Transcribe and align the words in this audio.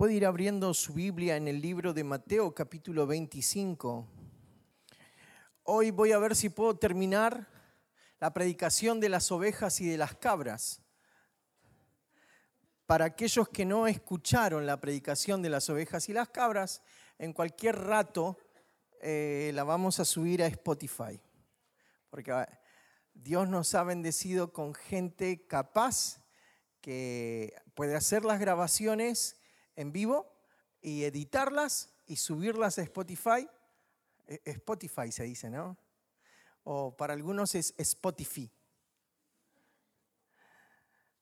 Puede 0.00 0.14
ir 0.14 0.24
abriendo 0.24 0.72
su 0.72 0.94
Biblia 0.94 1.36
en 1.36 1.46
el 1.46 1.60
libro 1.60 1.92
de 1.92 2.04
Mateo 2.04 2.54
capítulo 2.54 3.06
25. 3.06 4.08
Hoy 5.64 5.90
voy 5.90 6.12
a 6.12 6.18
ver 6.18 6.34
si 6.34 6.48
puedo 6.48 6.74
terminar 6.78 7.46
la 8.18 8.32
predicación 8.32 8.98
de 8.98 9.10
las 9.10 9.30
ovejas 9.30 9.78
y 9.82 9.86
de 9.86 9.98
las 9.98 10.14
cabras. 10.14 10.80
Para 12.86 13.04
aquellos 13.04 13.50
que 13.50 13.66
no 13.66 13.86
escucharon 13.86 14.64
la 14.64 14.80
predicación 14.80 15.42
de 15.42 15.50
las 15.50 15.68
ovejas 15.68 16.08
y 16.08 16.14
las 16.14 16.30
cabras, 16.30 16.80
en 17.18 17.34
cualquier 17.34 17.76
rato 17.76 18.38
eh, 19.02 19.50
la 19.52 19.64
vamos 19.64 20.00
a 20.00 20.06
subir 20.06 20.42
a 20.42 20.46
Spotify. 20.46 21.20
Porque 22.08 22.32
ah, 22.32 22.48
Dios 23.12 23.46
nos 23.50 23.74
ha 23.74 23.84
bendecido 23.84 24.50
con 24.50 24.72
gente 24.72 25.46
capaz 25.46 26.22
que 26.80 27.52
puede 27.74 27.96
hacer 27.96 28.24
las 28.24 28.40
grabaciones 28.40 29.36
en 29.80 29.92
vivo 29.92 30.30
y 30.82 31.04
editarlas 31.04 31.90
y 32.06 32.16
subirlas 32.16 32.78
a 32.78 32.82
Spotify. 32.82 33.48
E, 34.26 34.40
Spotify 34.44 35.10
se 35.10 35.24
dice, 35.24 35.48
¿no? 35.48 35.76
O 36.64 36.94
para 36.96 37.14
algunos 37.14 37.54
es 37.54 37.74
Spotify. 37.78 38.50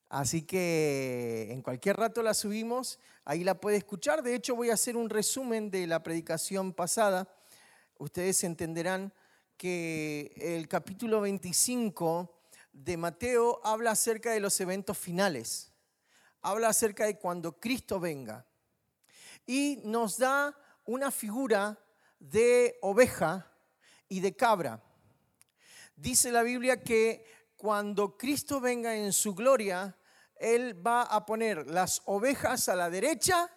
Así 0.08 0.42
que 0.42 1.48
en 1.50 1.62
cualquier 1.62 1.96
rato 1.96 2.22
la 2.22 2.34
subimos, 2.34 2.98
ahí 3.24 3.44
la 3.44 3.60
puede 3.60 3.76
escuchar. 3.76 4.22
De 4.22 4.34
hecho, 4.34 4.56
voy 4.56 4.70
a 4.70 4.74
hacer 4.74 4.96
un 4.96 5.10
resumen 5.10 5.70
de 5.70 5.86
la 5.86 6.02
predicación 6.02 6.72
pasada. 6.72 7.28
Ustedes 7.98 8.42
entenderán 8.42 9.12
que 9.56 10.32
el 10.36 10.66
capítulo 10.66 11.20
25 11.20 12.34
de 12.72 12.96
Mateo 12.96 13.60
habla 13.62 13.90
acerca 13.92 14.32
de 14.32 14.40
los 14.40 14.59
eventos 14.60 14.96
finales. 14.96 15.72
Habla 16.40 16.68
acerca 16.68 17.04
de 17.04 17.18
cuando 17.18 17.60
Cristo 17.60 18.00
venga 18.00 18.48
y 19.48 19.80
nos 19.83 20.19
da 20.19 20.54
una 20.85 21.10
figura 21.10 21.82
de 22.21 22.79
oveja 22.82 23.51
y 24.07 24.21
de 24.21 24.37
cabra. 24.37 24.85
Dice 25.96 26.30
la 26.30 26.43
Biblia 26.43 26.82
que 26.82 27.24
cuando 27.57 28.18
Cristo 28.18 28.60
venga 28.60 28.95
en 28.95 29.10
su 29.10 29.35
gloria, 29.35 29.96
Él 30.37 30.87
va 30.87 31.02
a 31.02 31.24
poner 31.24 31.66
las 31.66 32.02
ovejas 32.05 32.68
a 32.68 32.77
la 32.77 32.90
derecha 32.90 33.51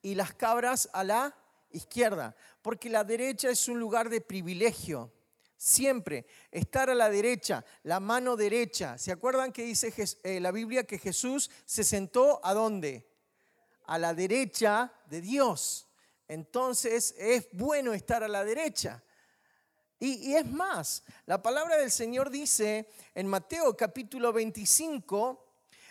y 0.00 0.14
las 0.14 0.32
cabras 0.32 0.88
a 0.92 1.02
la 1.02 1.36
izquierda, 1.72 2.36
porque 2.62 2.88
la 2.88 3.02
derecha 3.02 3.50
es 3.50 3.66
un 3.66 3.80
lugar 3.80 4.10
de 4.10 4.20
privilegio. 4.20 5.12
Siempre 5.56 6.26
estar 6.52 6.88
a 6.88 6.94
la 6.94 7.10
derecha, 7.10 7.64
la 7.82 7.98
mano 7.98 8.36
derecha. 8.36 8.96
¿Se 8.96 9.10
acuerdan 9.10 9.52
que 9.52 9.64
dice 9.64 9.92
eh, 10.22 10.38
la 10.38 10.52
Biblia 10.52 10.84
que 10.84 10.98
Jesús 10.98 11.50
se 11.64 11.82
sentó 11.82 12.40
a 12.44 12.54
dónde? 12.54 13.11
A 13.92 13.98
la 13.98 14.14
derecha 14.14 14.90
de 15.04 15.20
Dios. 15.20 15.86
Entonces 16.26 17.14
es 17.18 17.46
bueno 17.52 17.92
estar 17.92 18.24
a 18.24 18.28
la 18.28 18.42
derecha. 18.42 19.02
Y, 19.98 20.34
es 20.34 20.46
más, 20.46 21.04
la 21.26 21.42
palabra 21.42 21.76
del 21.76 21.90
Señor 21.90 22.30
dice 22.30 22.88
en 23.14 23.26
Mateo 23.26 23.76
capítulo 23.76 24.32
25, 24.32 25.46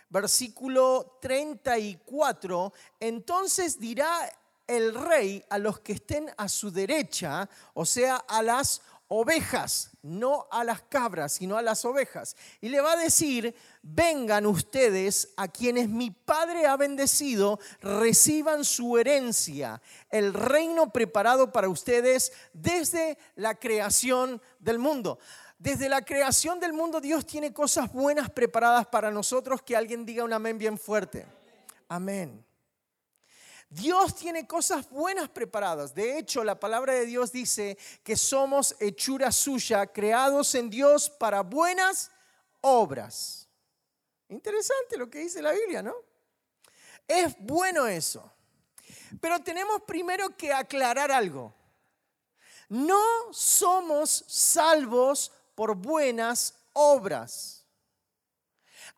versículo 0.10 1.20
34, 1.22 2.74
entonces 3.00 3.80
dirá 3.80 4.28
el 4.66 4.96
rey 4.96 5.46
a 5.52 5.60
los 5.60 5.80
que 5.82 5.94
estén 5.94 6.32
a 6.38 6.50
su 6.50 6.72
derecha, 6.72 7.48
o 7.76 7.86
sea, 7.86 8.16
a 8.16 8.42
las 8.42 8.82
ovejas, 9.14 9.92
no 10.04 10.48
a 10.52 10.64
las 10.64 10.84
cabras, 10.84 11.34
sino 11.34 11.58
a 11.58 11.62
las 11.62 11.84
ovejas. 11.84 12.38
Y 12.62 12.70
le 12.70 12.80
va 12.80 12.94
a 12.94 12.98
decir, 12.98 13.54
vengan 13.82 14.46
ustedes 14.46 15.34
a 15.36 15.50
quienes 15.50 15.90
mi 15.90 16.12
Padre 16.12 16.66
ha 16.66 16.78
bendecido, 16.78 17.60
reciban 17.82 18.64
su 18.64 18.98
herencia, 18.98 19.82
el 20.10 20.34
reino 20.34 20.94
preparado 20.94 21.52
para 21.52 21.68
ustedes 21.68 22.32
desde 22.54 23.18
la 23.36 23.56
creación 23.56 24.42
del 24.60 24.80
mundo. 24.80 25.20
Desde 25.60 25.90
la 25.90 26.04
creación 26.06 26.62
del 26.62 26.72
mundo 26.72 27.02
Dios 27.02 27.26
tiene 27.26 27.52
cosas 27.52 27.92
buenas 27.92 28.30
preparadas 28.30 28.88
para 28.88 29.12
nosotros, 29.12 29.62
que 29.62 29.76
alguien 29.76 30.06
diga 30.06 30.24
un 30.24 30.32
amén 30.32 30.58
bien 30.58 30.78
fuerte. 30.78 31.26
Amén. 31.90 32.46
Dios 33.72 34.16
tiene 34.16 34.46
cosas 34.46 34.90
buenas 34.90 35.30
preparadas. 35.30 35.96
De 35.96 36.18
hecho, 36.18 36.44
la 36.44 36.60
palabra 36.60 36.94
de 36.94 37.06
Dios 37.06 37.32
dice 37.32 37.78
que 38.04 38.18
somos 38.18 38.76
hechura 38.82 39.32
suya, 39.32 39.88
creados 39.88 40.54
en 40.56 40.70
Dios 40.70 41.10
para 41.10 41.40
buenas 41.42 42.12
obras. 42.60 43.48
Interesante 44.28 44.98
lo 44.98 45.10
que 45.10 45.20
dice 45.20 45.42
la 45.42 45.54
Biblia, 45.54 45.82
¿no? 45.82 45.96
Es 47.08 47.34
bueno 47.40 47.88
eso. 47.88 48.30
Pero 49.22 49.40
tenemos 49.40 49.82
primero 49.84 50.36
que 50.36 50.52
aclarar 50.52 51.10
algo. 51.10 51.56
No 52.68 53.02
somos 53.32 54.26
salvos 54.28 55.32
por 55.56 55.76
buenas 55.76 56.56
obras. 56.74 57.61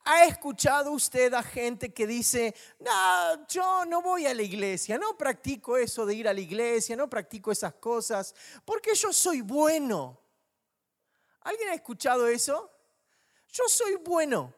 ¿Ha 0.05 0.25
escuchado 0.25 0.91
usted 0.91 1.33
a 1.33 1.41
gente 1.41 1.93
que 1.93 2.05
dice, 2.05 2.53
no, 2.79 3.47
yo 3.47 3.85
no 3.85 4.01
voy 4.01 4.25
a 4.25 4.33
la 4.33 4.41
iglesia, 4.41 4.97
no 4.97 5.17
practico 5.17 5.77
eso 5.77 6.05
de 6.05 6.15
ir 6.15 6.27
a 6.27 6.33
la 6.33 6.41
iglesia, 6.41 6.97
no 6.97 7.09
practico 7.09 7.51
esas 7.51 7.75
cosas, 7.75 8.35
porque 8.65 8.93
yo 8.95 9.13
soy 9.13 9.39
bueno? 9.39 10.19
¿Alguien 11.41 11.69
ha 11.69 11.73
escuchado 11.73 12.27
eso? 12.27 12.69
Yo 13.53 13.63
soy 13.67 13.95
bueno. 13.95 14.53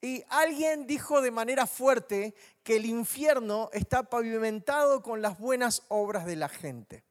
Y 0.00 0.22
alguien 0.28 0.86
dijo 0.86 1.22
de 1.22 1.30
manera 1.30 1.66
fuerte 1.66 2.34
que 2.62 2.76
el 2.76 2.86
infierno 2.86 3.70
está 3.72 4.02
pavimentado 4.02 5.02
con 5.02 5.22
las 5.22 5.38
buenas 5.38 5.84
obras 5.88 6.26
de 6.26 6.36
la 6.36 6.48
gente. 6.48 7.04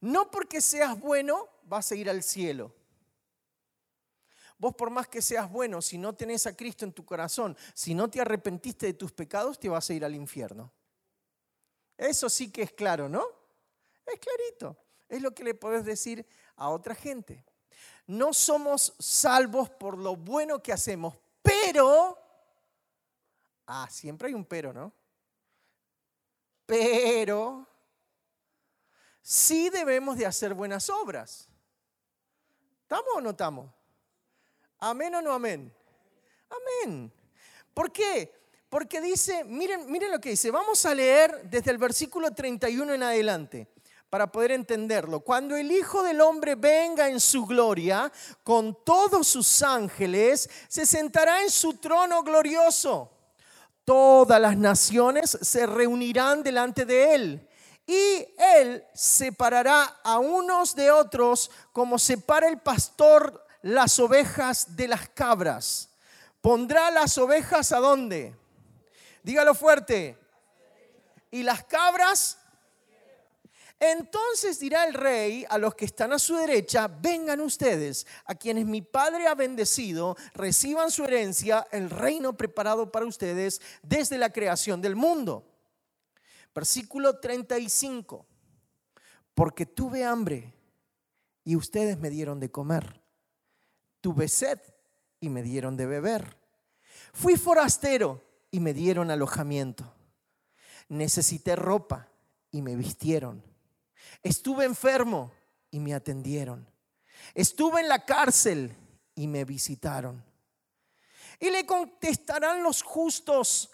No 0.00 0.30
porque 0.30 0.60
seas 0.60 0.98
bueno 0.98 1.48
vas 1.64 1.92
a 1.92 1.94
ir 1.94 2.10
al 2.10 2.22
cielo. 2.22 2.72
Vos 4.58 4.74
por 4.74 4.90
más 4.90 5.08
que 5.08 5.20
seas 5.20 5.50
bueno, 5.50 5.82
si 5.82 5.98
no 5.98 6.14
tenés 6.14 6.46
a 6.46 6.56
Cristo 6.56 6.84
en 6.84 6.92
tu 6.92 7.04
corazón, 7.04 7.56
si 7.74 7.94
no 7.94 8.08
te 8.08 8.20
arrepentiste 8.20 8.86
de 8.86 8.94
tus 8.94 9.12
pecados, 9.12 9.58
te 9.58 9.68
vas 9.68 9.88
a 9.90 9.94
ir 9.94 10.04
al 10.04 10.14
infierno. 10.14 10.72
Eso 11.96 12.28
sí 12.28 12.50
que 12.50 12.62
es 12.62 12.72
claro, 12.72 13.08
¿no? 13.08 13.26
Es 14.06 14.18
clarito. 14.18 14.76
Es 15.08 15.22
lo 15.22 15.34
que 15.34 15.44
le 15.44 15.54
podés 15.54 15.84
decir 15.84 16.26
a 16.56 16.70
otra 16.70 16.94
gente. 16.94 17.44
No 18.06 18.32
somos 18.32 18.94
salvos 18.98 19.68
por 19.70 19.98
lo 19.98 20.16
bueno 20.16 20.62
que 20.62 20.72
hacemos, 20.72 21.14
pero... 21.42 22.18
Ah, 23.66 23.88
siempre 23.90 24.28
hay 24.28 24.34
un 24.34 24.44
pero, 24.44 24.72
¿no? 24.72 24.92
Pero 26.64 27.66
sí 29.22 29.70
debemos 29.70 30.16
de 30.16 30.26
hacer 30.26 30.54
buenas 30.54 30.88
obras. 30.88 31.48
¿Estamos 32.82 33.10
o 33.16 33.20
no 33.20 33.30
estamos? 33.30 33.70
¿Amén 34.86 35.16
o 35.16 35.20
no 35.20 35.32
amén? 35.32 35.72
Amén. 36.48 37.12
¿Por 37.74 37.90
qué? 37.90 38.32
Porque 38.68 39.00
dice, 39.00 39.42
miren, 39.42 39.90
miren 39.90 40.12
lo 40.12 40.20
que 40.20 40.30
dice, 40.30 40.52
vamos 40.52 40.86
a 40.86 40.94
leer 40.94 41.42
desde 41.42 41.72
el 41.72 41.78
versículo 41.78 42.32
31 42.32 42.94
en 42.94 43.02
adelante 43.02 43.68
para 44.08 44.30
poder 44.30 44.52
entenderlo. 44.52 45.20
Cuando 45.20 45.56
el 45.56 45.72
Hijo 45.72 46.04
del 46.04 46.20
Hombre 46.20 46.54
venga 46.54 47.08
en 47.08 47.18
su 47.18 47.46
gloria 47.46 48.12
con 48.44 48.84
todos 48.84 49.26
sus 49.26 49.60
ángeles, 49.60 50.48
se 50.68 50.86
sentará 50.86 51.42
en 51.42 51.50
su 51.50 51.74
trono 51.78 52.22
glorioso. 52.22 53.10
Todas 53.84 54.40
las 54.40 54.56
naciones 54.56 55.36
se 55.40 55.66
reunirán 55.66 56.44
delante 56.44 56.84
de 56.84 57.14
él. 57.16 57.48
Y 57.88 58.26
él 58.38 58.84
separará 58.94 59.98
a 60.04 60.20
unos 60.20 60.76
de 60.76 60.92
otros 60.92 61.50
como 61.72 61.98
separa 61.98 62.46
el 62.46 62.60
pastor 62.60 63.45
las 63.62 63.98
ovejas 63.98 64.76
de 64.76 64.88
las 64.88 65.08
cabras. 65.08 65.90
Pondrá 66.40 66.90
las 66.90 67.18
ovejas 67.18 67.72
a 67.72 67.78
dónde? 67.78 68.34
Dígalo 69.22 69.54
fuerte. 69.54 70.16
Y 71.30 71.42
las 71.42 71.64
cabras. 71.64 72.38
Entonces 73.78 74.58
dirá 74.58 74.86
el 74.86 74.94
rey 74.94 75.44
a 75.48 75.58
los 75.58 75.74
que 75.74 75.84
están 75.84 76.12
a 76.12 76.18
su 76.18 76.34
derecha, 76.36 76.88
vengan 76.88 77.40
ustedes, 77.40 78.06
a 78.24 78.34
quienes 78.34 78.64
mi 78.64 78.80
Padre 78.80 79.26
ha 79.26 79.34
bendecido, 79.34 80.16
reciban 80.32 80.90
su 80.90 81.04
herencia, 81.04 81.66
el 81.72 81.90
reino 81.90 82.36
preparado 82.36 82.90
para 82.90 83.04
ustedes 83.04 83.60
desde 83.82 84.16
la 84.16 84.32
creación 84.32 84.80
del 84.80 84.96
mundo. 84.96 85.44
Versículo 86.54 87.18
35. 87.18 88.24
Porque 89.34 89.66
tuve 89.66 90.04
hambre 90.04 90.54
y 91.44 91.56
ustedes 91.56 91.98
me 91.98 92.08
dieron 92.08 92.40
de 92.40 92.50
comer 92.50 93.05
Tuve 94.00 94.28
sed 94.28 94.60
y 95.20 95.28
me 95.28 95.42
dieron 95.42 95.76
de 95.76 95.86
beber. 95.86 96.36
Fui 97.12 97.36
forastero 97.36 98.22
y 98.50 98.60
me 98.60 98.72
dieron 98.74 99.10
alojamiento. 99.10 99.92
Necesité 100.88 101.56
ropa 101.56 102.08
y 102.50 102.62
me 102.62 102.76
vistieron. 102.76 103.42
Estuve 104.22 104.64
enfermo 104.64 105.32
y 105.70 105.80
me 105.80 105.94
atendieron. 105.94 106.68
Estuve 107.34 107.80
en 107.80 107.88
la 107.88 108.04
cárcel 108.04 108.74
y 109.14 109.26
me 109.26 109.44
visitaron. 109.44 110.24
Y 111.40 111.50
le 111.50 111.66
contestarán 111.66 112.62
los 112.62 112.82
justos, 112.82 113.70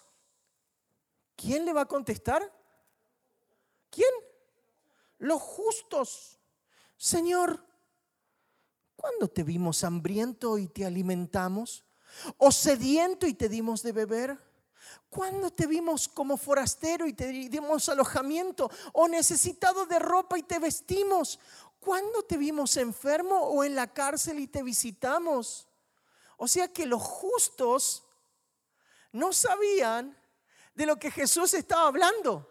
¿Quién 1.35 1.65
le 1.65 1.73
va 1.73 1.81
a 1.81 1.87
contestar? 1.87 2.41
¿Quién? 3.89 4.09
Los 5.19 5.41
justos. 5.41 6.39
Señor, 6.97 7.65
¿cuándo 9.03 9.27
te 9.27 9.43
vimos 9.43 9.83
hambriento 9.83 10.57
y 10.57 10.69
te 10.69 10.85
alimentamos? 10.85 11.83
¿O 12.37 12.53
sediento 12.53 13.27
y 13.27 13.33
te 13.33 13.49
dimos 13.49 13.83
de 13.83 13.91
beber? 13.91 14.39
¿Cuándo 15.09 15.51
te 15.51 15.67
vimos 15.67 16.07
como 16.07 16.37
forastero 16.37 17.05
y 17.05 17.11
te 17.11 17.27
dimos 17.27 17.89
alojamiento? 17.89 18.71
¿O 18.93 19.09
necesitado 19.09 19.85
de 19.87 19.99
ropa 19.99 20.37
y 20.37 20.43
te 20.43 20.57
vestimos? 20.57 21.37
¿Cuándo 21.81 22.23
te 22.23 22.37
vimos 22.37 22.77
enfermo 22.77 23.35
o 23.39 23.65
en 23.65 23.75
la 23.75 23.91
cárcel 23.91 24.39
y 24.39 24.47
te 24.47 24.63
visitamos? 24.63 25.67
O 26.37 26.47
sea 26.47 26.69
que 26.69 26.85
los 26.85 27.01
justos 27.01 28.05
no 29.11 29.33
sabían 29.33 30.17
de 30.75 30.85
lo 30.85 30.97
que 30.97 31.11
Jesús 31.11 31.53
estaba 31.53 31.87
hablando. 31.87 32.49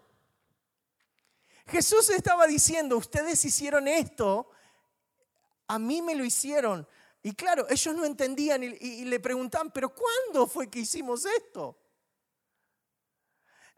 Jesús 1.66 2.10
estaba 2.10 2.46
diciendo, 2.46 2.98
ustedes 2.98 3.42
hicieron 3.42 3.88
esto, 3.88 4.51
a 5.72 5.78
mí 5.78 6.02
me 6.02 6.14
lo 6.14 6.22
hicieron. 6.22 6.86
Y 7.22 7.32
claro, 7.34 7.66
ellos 7.70 7.94
no 7.96 8.04
entendían 8.04 8.62
y, 8.62 9.04
le 9.06 9.20
preguntaban, 9.20 9.70
pero 9.72 9.94
¿cuándo 9.94 10.46
fue 10.46 10.68
que 10.68 10.80
hicimos 10.80 11.24
esto? 11.24 11.78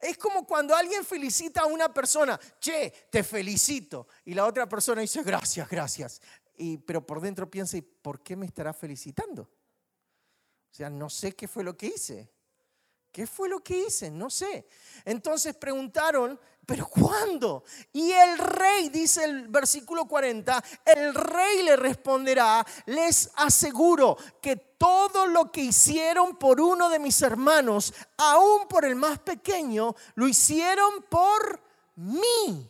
Es 0.01 0.19
como 0.19 0.45
cuando 0.45 0.75
alguien 0.75 1.05
felicita 1.05 1.61
a 1.61 1.67
una 1.67 1.95
persona, 1.95 2.39
che, 2.59 2.93
te 3.11 3.23
felicito. 3.23 4.09
Y 4.25 4.35
la 4.35 4.45
otra 4.45 4.69
persona 4.69 5.03
dice, 5.03 5.23
gracias, 5.23 5.69
gracias. 5.69 6.21
Y, 6.57 6.79
pero 6.79 7.07
por 7.07 7.21
dentro 7.21 7.49
piensa, 7.49 7.77
¿y 7.77 7.83
por 7.83 8.21
qué 8.21 8.35
me 8.35 8.47
estará 8.47 8.73
felicitando? 8.73 9.43
O 9.43 10.75
sea, 10.75 10.91
no 10.91 11.09
sé 11.09 11.37
qué 11.37 11.47
fue 11.47 11.63
lo 11.63 11.77
que 11.77 11.87
hice. 11.87 12.34
¿Qué 13.15 13.29
fue 13.29 13.49
lo 13.49 13.61
que 13.61 13.79
hice? 13.79 14.11
No 14.11 14.29
sé. 14.29 14.67
Entonces 15.05 15.55
preguntaron, 15.55 16.37
¿pero 16.67 16.89
cuándo? 16.89 17.63
Y 17.93 18.11
el 18.11 18.39
rey, 18.39 18.89
dice 18.89 19.23
el 19.23 19.47
versículo 19.47 20.07
40, 20.07 20.65
el 20.85 21.15
rey 21.15 21.63
le 21.63 21.77
responderá, 21.77 22.67
les 22.87 23.31
aseguro 23.37 24.17
que 24.43 24.57
todo 24.57 25.29
lo 25.29 25.53
que 25.53 25.61
hicieron 25.61 26.37
por 26.37 26.61
uno 26.61 26.89
de 26.89 26.99
mis 26.99 27.23
hermanos, 27.23 27.95
aún 28.17 28.67
por 28.67 28.85
el 28.85 28.97
más 28.97 29.21
pequeño, 29.21 29.95
lo 30.17 30.27
hicieron 30.27 31.05
por 31.09 31.63
mí. 31.95 32.69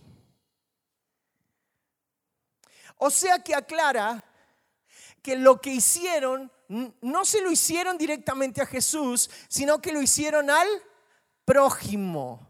O 2.98 3.08
sea 3.08 3.42
que 3.42 3.54
aclara 3.54 4.22
que 5.22 5.36
lo 5.36 5.58
que 5.58 5.70
hicieron 5.70 6.52
no 6.68 7.24
se 7.24 7.40
lo 7.40 7.50
hicieron 7.50 7.98
directamente 7.98 8.62
a 8.62 8.66
Jesús, 8.66 9.30
sino 9.48 9.80
que 9.80 9.92
lo 9.92 10.02
hicieron 10.02 10.50
al 10.50 10.68
prójimo, 11.44 12.46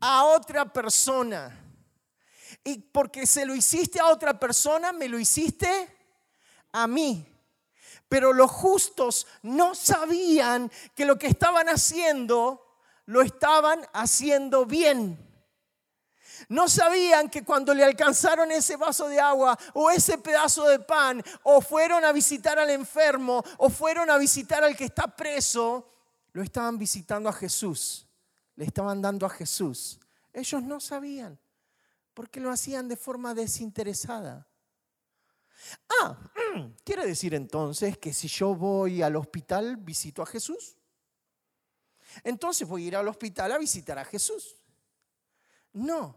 a 0.00 0.24
otra 0.24 0.72
persona. 0.72 1.60
Y 2.62 2.78
porque 2.78 3.26
se 3.26 3.44
lo 3.44 3.54
hiciste 3.54 4.00
a 4.00 4.06
otra 4.06 4.38
persona, 4.38 4.92
me 4.92 5.08
lo 5.08 5.18
hiciste 5.18 5.94
a 6.72 6.86
mí. 6.86 7.26
Pero 8.08 8.32
los 8.32 8.50
justos 8.50 9.26
no 9.42 9.74
sabían 9.74 10.70
que 10.94 11.04
lo 11.04 11.18
que 11.18 11.26
estaban 11.26 11.68
haciendo 11.68 12.64
lo 13.06 13.22
estaban 13.22 13.86
haciendo 13.92 14.66
bien. 14.66 15.23
No 16.48 16.68
sabían 16.68 17.28
que 17.28 17.44
cuando 17.44 17.74
le 17.74 17.84
alcanzaron 17.84 18.50
ese 18.52 18.76
vaso 18.76 19.08
de 19.08 19.20
agua 19.20 19.58
o 19.72 19.90
ese 19.90 20.18
pedazo 20.18 20.66
de 20.68 20.78
pan, 20.78 21.22
o 21.42 21.60
fueron 21.60 22.04
a 22.04 22.12
visitar 22.12 22.58
al 22.58 22.70
enfermo, 22.70 23.42
o 23.58 23.70
fueron 23.70 24.10
a 24.10 24.18
visitar 24.18 24.62
al 24.64 24.76
que 24.76 24.84
está 24.84 25.06
preso, 25.06 25.90
lo 26.32 26.42
estaban 26.42 26.78
visitando 26.78 27.28
a 27.28 27.32
Jesús, 27.32 28.06
le 28.56 28.64
estaban 28.64 29.00
dando 29.00 29.26
a 29.26 29.30
Jesús. 29.30 30.00
Ellos 30.32 30.62
no 30.62 30.80
sabían, 30.80 31.38
porque 32.12 32.40
lo 32.40 32.50
hacían 32.50 32.88
de 32.88 32.96
forma 32.96 33.34
desinteresada. 33.34 34.46
Ah, 35.88 36.18
¿quiere 36.84 37.06
decir 37.06 37.34
entonces 37.34 37.98
que 37.98 38.12
si 38.12 38.28
yo 38.28 38.54
voy 38.54 39.02
al 39.02 39.16
hospital 39.16 39.76
visito 39.76 40.22
a 40.22 40.26
Jesús? 40.26 40.76
Entonces 42.22 42.68
voy 42.68 42.84
a 42.84 42.88
ir 42.88 42.96
al 42.96 43.08
hospital 43.08 43.52
a 43.52 43.58
visitar 43.58 43.98
a 43.98 44.04
Jesús. 44.04 44.56
No, 45.72 46.16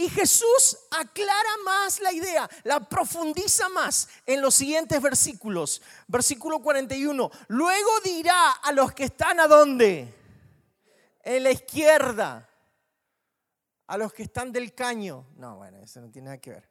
Y 0.00 0.08
Jesús 0.08 0.78
aclara 0.92 1.58
más 1.62 2.00
la 2.00 2.10
idea, 2.10 2.48
la 2.62 2.80
profundiza 2.80 3.68
más 3.68 4.08
en 4.24 4.40
los 4.40 4.54
siguientes 4.54 5.02
versículos. 5.02 5.82
Versículo 6.08 6.62
41. 6.62 7.30
Luego 7.48 7.90
dirá 8.02 8.50
a 8.50 8.72
los 8.72 8.92
que 8.92 9.04
están 9.04 9.40
a 9.40 9.46
dónde? 9.46 10.14
En 11.22 11.42
la 11.42 11.50
izquierda. 11.50 12.48
A 13.88 13.98
los 13.98 14.14
que 14.14 14.22
están 14.22 14.52
del 14.52 14.74
caño. 14.74 15.26
No, 15.36 15.56
bueno, 15.56 15.82
eso 15.82 16.00
no 16.00 16.10
tiene 16.10 16.26
nada 16.26 16.38
que 16.38 16.52
ver. 16.52 16.70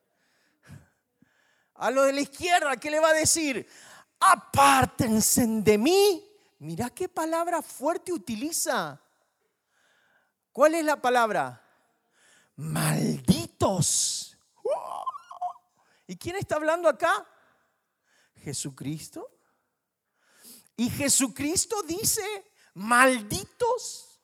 A 1.75 1.91
los 1.91 2.07
de 2.07 2.13
la 2.13 2.21
izquierda, 2.21 2.77
¿qué 2.77 2.89
le 2.89 2.99
va 2.99 3.09
a 3.09 3.13
decir? 3.13 3.69
Apártense 4.19 5.45
de 5.47 5.77
mí. 5.77 6.25
Mira 6.59 6.89
qué 6.89 7.07
palabra 7.07 7.61
fuerte 7.61 8.11
utiliza. 8.11 9.01
¿Cuál 10.51 10.75
es 10.75 10.83
la 10.83 11.01
palabra? 11.01 11.65
Malditos. 12.57 14.37
¿Y 16.07 16.17
quién 16.17 16.35
está 16.35 16.55
hablando 16.55 16.89
acá? 16.89 17.25
Jesucristo. 18.35 19.29
Y 20.75 20.89
Jesucristo 20.89 21.81
dice, 21.83 22.51
malditos. 22.73 24.19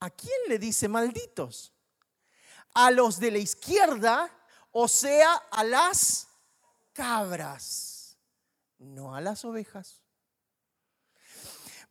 ¿A 0.00 0.10
quién 0.10 0.36
le 0.48 0.58
dice 0.58 0.88
malditos? 0.88 1.72
A 2.74 2.90
los 2.90 3.18
de 3.20 3.30
la 3.30 3.38
izquierda, 3.38 4.30
o 4.72 4.88
sea, 4.88 5.34
a 5.50 5.64
las 5.64 6.28
cabras 6.92 7.93
no 8.84 9.14
a 9.14 9.20
las 9.20 9.44
ovejas. 9.44 10.02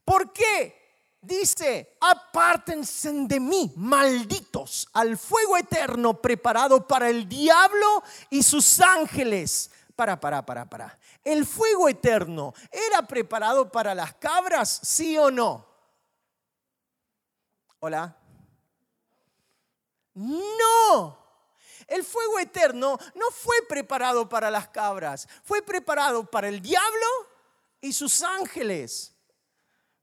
¿Por 0.05 0.31
qué? 0.33 0.81
Dice, 1.21 1.97
apártense 2.01 3.11
de 3.13 3.39
mí, 3.39 3.71
malditos, 3.77 4.89
al 4.91 5.17
fuego 5.17 5.55
eterno 5.55 6.21
preparado 6.21 6.85
para 6.85 7.09
el 7.09 7.29
diablo 7.29 8.03
y 8.29 8.43
sus 8.43 8.81
ángeles. 8.81 9.71
Para, 9.95 10.19
para, 10.19 10.45
para, 10.45 10.69
para. 10.69 10.99
¿El 11.23 11.45
fuego 11.45 11.87
eterno 11.87 12.53
era 12.69 13.03
preparado 13.07 13.71
para 13.71 13.95
las 13.95 14.15
cabras, 14.15 14.81
sí 14.83 15.17
o 15.17 15.31
no? 15.31 15.65
Hola. 17.79 18.17
No. 20.15 21.22
El 21.93 22.03
fuego 22.03 22.39
eterno 22.39 22.97
no 23.13 23.29
fue 23.29 23.55
preparado 23.69 24.27
para 24.27 24.49
las 24.49 24.67
cabras, 24.69 25.27
fue 25.43 25.61
preparado 25.61 26.25
para 26.25 26.47
el 26.47 26.59
diablo 26.59 27.05
y 27.79 27.93
sus 27.93 28.23
ángeles. 28.23 29.13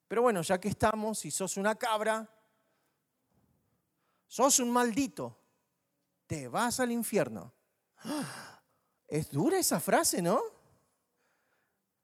Pero 0.06 0.23
bueno, 0.23 0.40
ya 0.42 0.61
que 0.61 0.68
estamos 0.68 1.25
y 1.25 1.32
sos 1.32 1.56
una 1.56 1.75
cabra, 1.75 2.32
sos 4.28 4.61
un 4.61 4.70
maldito, 4.70 5.37
te 6.28 6.47
vas 6.47 6.78
al 6.78 6.92
infierno. 6.92 7.52
Es 9.09 9.28
dura 9.28 9.59
esa 9.59 9.80
frase, 9.80 10.23
¿no? 10.23 10.40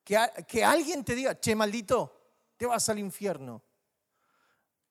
Que, 0.03 0.19
que 0.49 0.65
alguien 0.65 1.05
te 1.05 1.15
diga, 1.15 1.39
che, 1.39 1.55
maldito, 1.55 2.33
te 2.57 2.67
vas 2.67 2.89
al 2.89 2.99
infierno. 2.99 3.63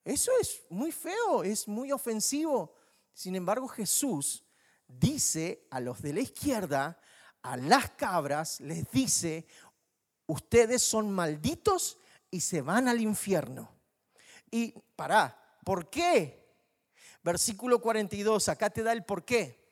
Eso 0.06 0.32
es 0.40 0.64
muy 0.70 0.94
feo, 0.94 1.44
es 1.44 1.68
muy 1.68 1.92
ofensivo. 1.92 2.74
Sin 3.14 3.36
embargo, 3.36 3.68
Jesús 3.68 4.45
dice 4.88 5.68
a 5.72 5.80
los 5.80 6.02
de 6.02 6.14
la 6.14 6.22
izquierda, 6.22 7.00
a 7.42 7.58
las 7.58 7.92
cabras, 7.92 8.60
les 8.62 8.90
dice, 8.92 9.46
ustedes 10.28 10.82
son 10.82 11.12
malditos 11.12 11.98
y 12.32 12.40
se 12.40 12.62
van 12.62 12.88
al 12.88 13.02
infierno. 13.02 13.72
Y 14.50 14.74
para, 14.96 15.60
¿por 15.64 15.90
qué? 15.90 16.46
Versículo 17.24 17.82
42, 17.82 18.50
acá 18.50 18.70
te 18.70 18.84
da 18.84 18.94
el 18.94 19.04
por 19.04 19.26
qué. 19.26 19.64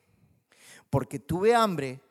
Porque 0.90 1.20
tuve 1.20 1.56
hambre 1.56 2.02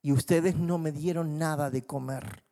y 0.00 0.12
ustedes 0.12 0.56
no 0.56 0.78
me 0.78 0.92
dieron 0.92 1.38
nada 1.38 1.70
de 1.70 1.84
comer. 1.84 2.44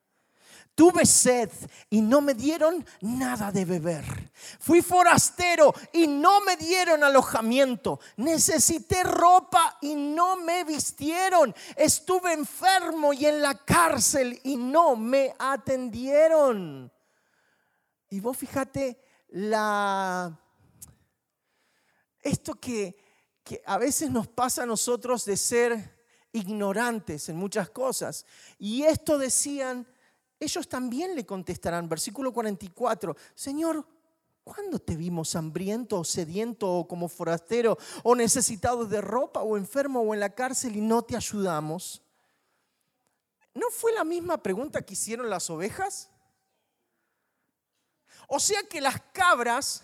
Tuve 0.80 1.04
sed 1.04 1.50
y 1.90 2.00
no 2.00 2.22
me 2.22 2.32
dieron 2.32 2.86
nada 3.02 3.52
de 3.52 3.66
beber. 3.66 4.02
Fui 4.58 4.80
forastero 4.80 5.74
y 5.92 6.06
no 6.06 6.40
me 6.40 6.56
dieron 6.56 7.04
alojamiento. 7.04 8.00
Necesité 8.16 9.02
ropa 9.02 9.76
y 9.82 9.94
no 9.94 10.38
me 10.38 10.64
vistieron. 10.64 11.54
Estuve 11.76 12.32
enfermo 12.32 13.12
y 13.12 13.26
en 13.26 13.42
la 13.42 13.62
cárcel 13.62 14.40
y 14.42 14.56
no 14.56 14.96
me 14.96 15.34
atendieron. 15.38 16.90
Y 18.08 18.20
vos 18.20 18.38
fíjate 18.38 19.04
la 19.32 20.34
esto 22.22 22.54
que, 22.54 22.96
que 23.44 23.62
a 23.66 23.76
veces 23.76 24.10
nos 24.10 24.28
pasa 24.28 24.62
a 24.62 24.66
nosotros 24.66 25.26
de 25.26 25.36
ser 25.36 25.98
ignorantes 26.32 27.28
en 27.28 27.36
muchas 27.36 27.68
cosas. 27.68 28.24
Y 28.58 28.84
esto 28.84 29.18
decían, 29.18 29.86
ellos 30.40 30.66
también 30.68 31.14
le 31.14 31.26
contestarán, 31.26 31.88
versículo 31.88 32.32
44, 32.32 33.14
Señor, 33.34 33.86
¿cuándo 34.42 34.78
te 34.78 34.96
vimos 34.96 35.36
hambriento 35.36 36.00
o 36.00 36.04
sediento 36.04 36.66
o 36.66 36.88
como 36.88 37.08
forastero 37.08 37.76
o 38.02 38.16
necesitado 38.16 38.86
de 38.86 39.02
ropa 39.02 39.42
o 39.42 39.58
enfermo 39.58 40.00
o 40.00 40.14
en 40.14 40.20
la 40.20 40.34
cárcel 40.34 40.76
y 40.76 40.80
no 40.80 41.02
te 41.02 41.14
ayudamos? 41.14 42.02
¿No 43.52 43.68
fue 43.70 43.92
la 43.92 44.02
misma 44.04 44.42
pregunta 44.42 44.80
que 44.80 44.94
hicieron 44.94 45.28
las 45.28 45.50
ovejas? 45.50 46.08
O 48.26 48.40
sea 48.40 48.62
que 48.62 48.80
las 48.80 48.98
cabras 49.12 49.82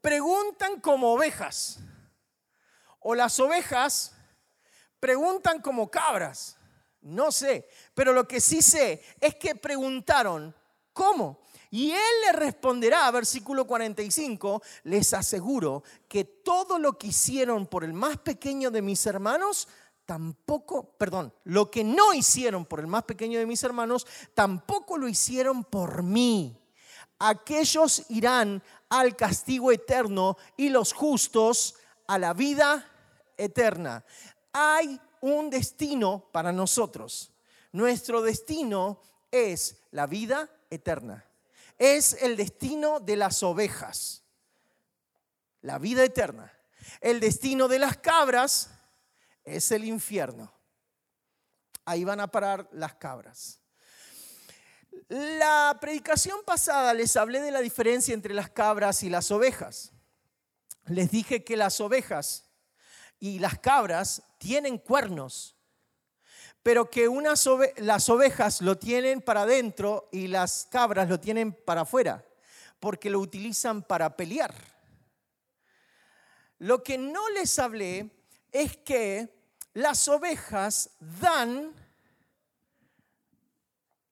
preguntan 0.00 0.80
como 0.80 1.12
ovejas. 1.12 1.80
O 3.00 3.14
las 3.16 3.40
ovejas 3.40 4.14
preguntan 5.00 5.60
como 5.60 5.90
cabras. 5.90 6.56
No 7.02 7.32
sé, 7.32 7.68
pero 7.94 8.12
lo 8.12 8.26
que 8.28 8.40
sí 8.40 8.62
sé 8.62 9.02
es 9.20 9.34
que 9.34 9.56
preguntaron, 9.56 10.54
¿cómo? 10.92 11.40
Y 11.70 11.90
él 11.90 12.20
le 12.26 12.32
responderá, 12.32 13.10
versículo 13.10 13.66
45, 13.66 14.62
les 14.84 15.14
aseguro 15.14 15.82
que 16.06 16.24
todo 16.24 16.78
lo 16.78 16.98
que 16.98 17.08
hicieron 17.08 17.66
por 17.66 17.82
el 17.82 17.92
más 17.92 18.18
pequeño 18.18 18.70
de 18.70 18.82
mis 18.82 19.04
hermanos, 19.06 19.68
tampoco, 20.04 20.84
perdón, 20.98 21.32
lo 21.44 21.70
que 21.70 21.82
no 21.82 22.12
hicieron 22.12 22.66
por 22.66 22.80
el 22.80 22.86
más 22.86 23.04
pequeño 23.04 23.38
de 23.38 23.46
mis 23.46 23.62
hermanos, 23.64 24.06
tampoco 24.34 24.98
lo 24.98 25.08
hicieron 25.08 25.64
por 25.64 26.02
mí. 26.02 26.56
Aquellos 27.18 28.04
irán 28.10 28.62
al 28.90 29.16
castigo 29.16 29.72
eterno 29.72 30.36
y 30.56 30.68
los 30.68 30.92
justos 30.92 31.76
a 32.06 32.18
la 32.18 32.34
vida 32.34 32.86
eterna. 33.38 34.04
Hay 34.52 35.00
un 35.22 35.50
destino 35.50 36.28
para 36.32 36.52
nosotros. 36.52 37.32
Nuestro 37.72 38.20
destino 38.20 39.00
es 39.30 39.76
la 39.92 40.06
vida 40.06 40.50
eterna. 40.68 41.24
Es 41.78 42.14
el 42.20 42.36
destino 42.36 43.00
de 43.00 43.16
las 43.16 43.42
ovejas. 43.42 44.24
La 45.62 45.78
vida 45.78 46.04
eterna. 46.04 46.52
El 47.00 47.20
destino 47.20 47.68
de 47.68 47.78
las 47.78 47.96
cabras 47.96 48.70
es 49.44 49.70
el 49.72 49.84
infierno. 49.84 50.52
Ahí 51.84 52.04
van 52.04 52.20
a 52.20 52.28
parar 52.28 52.68
las 52.72 52.94
cabras. 52.94 53.60
La 55.08 55.78
predicación 55.80 56.40
pasada 56.44 56.94
les 56.94 57.16
hablé 57.16 57.40
de 57.40 57.50
la 57.50 57.60
diferencia 57.60 58.12
entre 58.12 58.34
las 58.34 58.50
cabras 58.50 59.02
y 59.02 59.08
las 59.08 59.30
ovejas. 59.30 59.92
Les 60.86 61.10
dije 61.10 61.44
que 61.44 61.56
las 61.56 61.80
ovejas 61.80 62.44
y 63.22 63.38
las 63.38 63.60
cabras 63.60 64.20
tienen 64.36 64.78
cuernos, 64.78 65.54
pero 66.60 66.90
que 66.90 67.08
las 67.76 68.08
ovejas 68.08 68.60
lo 68.62 68.76
tienen 68.76 69.20
para 69.20 69.42
adentro 69.42 70.08
y 70.10 70.26
las 70.26 70.66
cabras 70.68 71.08
lo 71.08 71.20
tienen 71.20 71.52
para 71.52 71.82
afuera, 71.82 72.26
porque 72.80 73.10
lo 73.10 73.20
utilizan 73.20 73.84
para 73.84 74.16
pelear. 74.16 74.52
Lo 76.58 76.82
que 76.82 76.98
no 76.98 77.28
les 77.30 77.60
hablé 77.60 78.10
es 78.50 78.76
que 78.78 79.32
las 79.74 80.08
ovejas 80.08 80.90
dan 80.98 81.72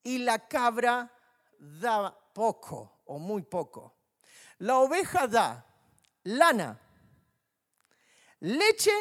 y 0.04 0.18
la 0.18 0.46
cabra 0.46 1.12
da 1.58 2.16
poco 2.32 3.00
o 3.06 3.18
muy 3.18 3.42
poco. 3.42 3.92
La 4.58 4.78
oveja 4.78 5.26
da 5.26 5.66
lana, 6.22 6.78
leche 8.40 8.92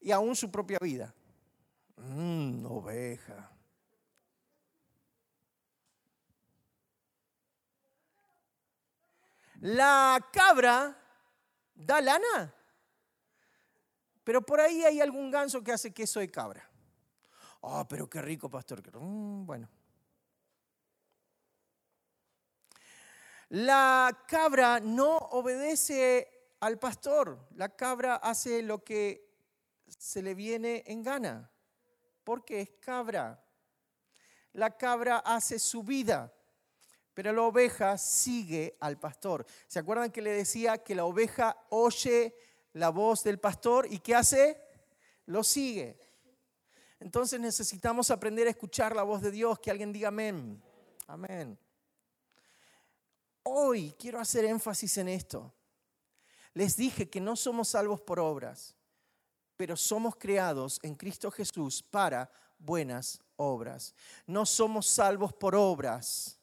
y 0.00 0.10
aún 0.10 0.34
su 0.34 0.50
propia 0.50 0.78
vida. 0.80 1.14
Mmm, 1.96 2.66
oveja. 2.66 3.50
La 9.60 10.28
cabra 10.30 10.94
da 11.74 12.00
lana, 12.00 12.54
pero 14.22 14.42
por 14.42 14.60
ahí 14.60 14.84
hay 14.84 15.00
algún 15.00 15.30
ganso 15.30 15.62
que 15.62 15.72
hace 15.72 15.92
queso 15.92 16.20
de 16.20 16.30
cabra. 16.30 16.68
Oh, 17.60 17.86
pero 17.88 18.08
qué 18.10 18.20
rico, 18.20 18.50
pastor. 18.50 18.82
Mm, 19.00 19.46
bueno. 19.46 19.68
La 23.48 24.24
cabra 24.26 24.80
no 24.80 25.16
obedece 25.16 26.33
al 26.64 26.78
pastor. 26.78 27.46
La 27.56 27.76
cabra 27.76 28.16
hace 28.16 28.62
lo 28.62 28.82
que 28.82 29.30
se 29.86 30.22
le 30.22 30.34
viene 30.34 30.82
en 30.86 31.02
gana, 31.02 31.50
porque 32.24 32.62
es 32.62 32.70
cabra. 32.80 33.44
La 34.54 34.74
cabra 34.74 35.18
hace 35.18 35.58
su 35.58 35.82
vida, 35.82 36.32
pero 37.12 37.34
la 37.34 37.42
oveja 37.42 37.98
sigue 37.98 38.78
al 38.80 38.98
pastor. 38.98 39.44
¿Se 39.66 39.78
acuerdan 39.78 40.10
que 40.10 40.22
le 40.22 40.30
decía 40.30 40.78
que 40.78 40.94
la 40.94 41.04
oveja 41.04 41.54
oye 41.68 42.34
la 42.72 42.88
voz 42.88 43.22
del 43.22 43.38
pastor 43.38 43.86
y 43.90 43.98
qué 43.98 44.14
hace? 44.14 44.58
Lo 45.26 45.44
sigue. 45.44 45.98
Entonces 46.98 47.38
necesitamos 47.40 48.10
aprender 48.10 48.46
a 48.46 48.50
escuchar 48.50 48.96
la 48.96 49.02
voz 49.02 49.20
de 49.20 49.30
Dios, 49.30 49.58
que 49.58 49.70
alguien 49.70 49.92
diga 49.92 50.08
amén. 50.08 50.62
Amén. 51.08 51.58
Hoy 53.42 53.94
quiero 53.98 54.18
hacer 54.18 54.46
énfasis 54.46 54.96
en 54.96 55.08
esto. 55.08 55.53
Les 56.54 56.76
dije 56.76 57.10
que 57.10 57.20
no 57.20 57.36
somos 57.36 57.68
salvos 57.68 58.00
por 58.00 58.20
obras, 58.20 58.74
pero 59.56 59.76
somos 59.76 60.16
creados 60.16 60.78
en 60.82 60.94
Cristo 60.94 61.30
Jesús 61.30 61.82
para 61.82 62.30
buenas 62.58 63.20
obras. 63.36 63.94
No 64.26 64.46
somos 64.46 64.86
salvos 64.86 65.32
por 65.32 65.54
obras. 65.54 66.38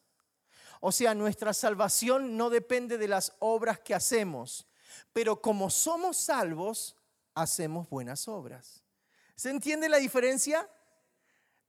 O 0.82 0.92
sea, 0.92 1.14
nuestra 1.14 1.54
salvación 1.54 2.36
no 2.38 2.50
depende 2.50 2.98
de 2.98 3.08
las 3.08 3.34
obras 3.40 3.80
que 3.80 3.96
hacemos, 3.96 4.68
pero 5.14 5.42
como 5.42 5.70
somos 5.70 6.18
salvos, 6.18 6.96
hacemos 7.34 7.90
buenas 7.90 8.28
obras. 8.28 8.84
¿Se 9.36 9.50
entiende 9.50 9.88
la 9.90 9.98
diferencia? 9.98 10.70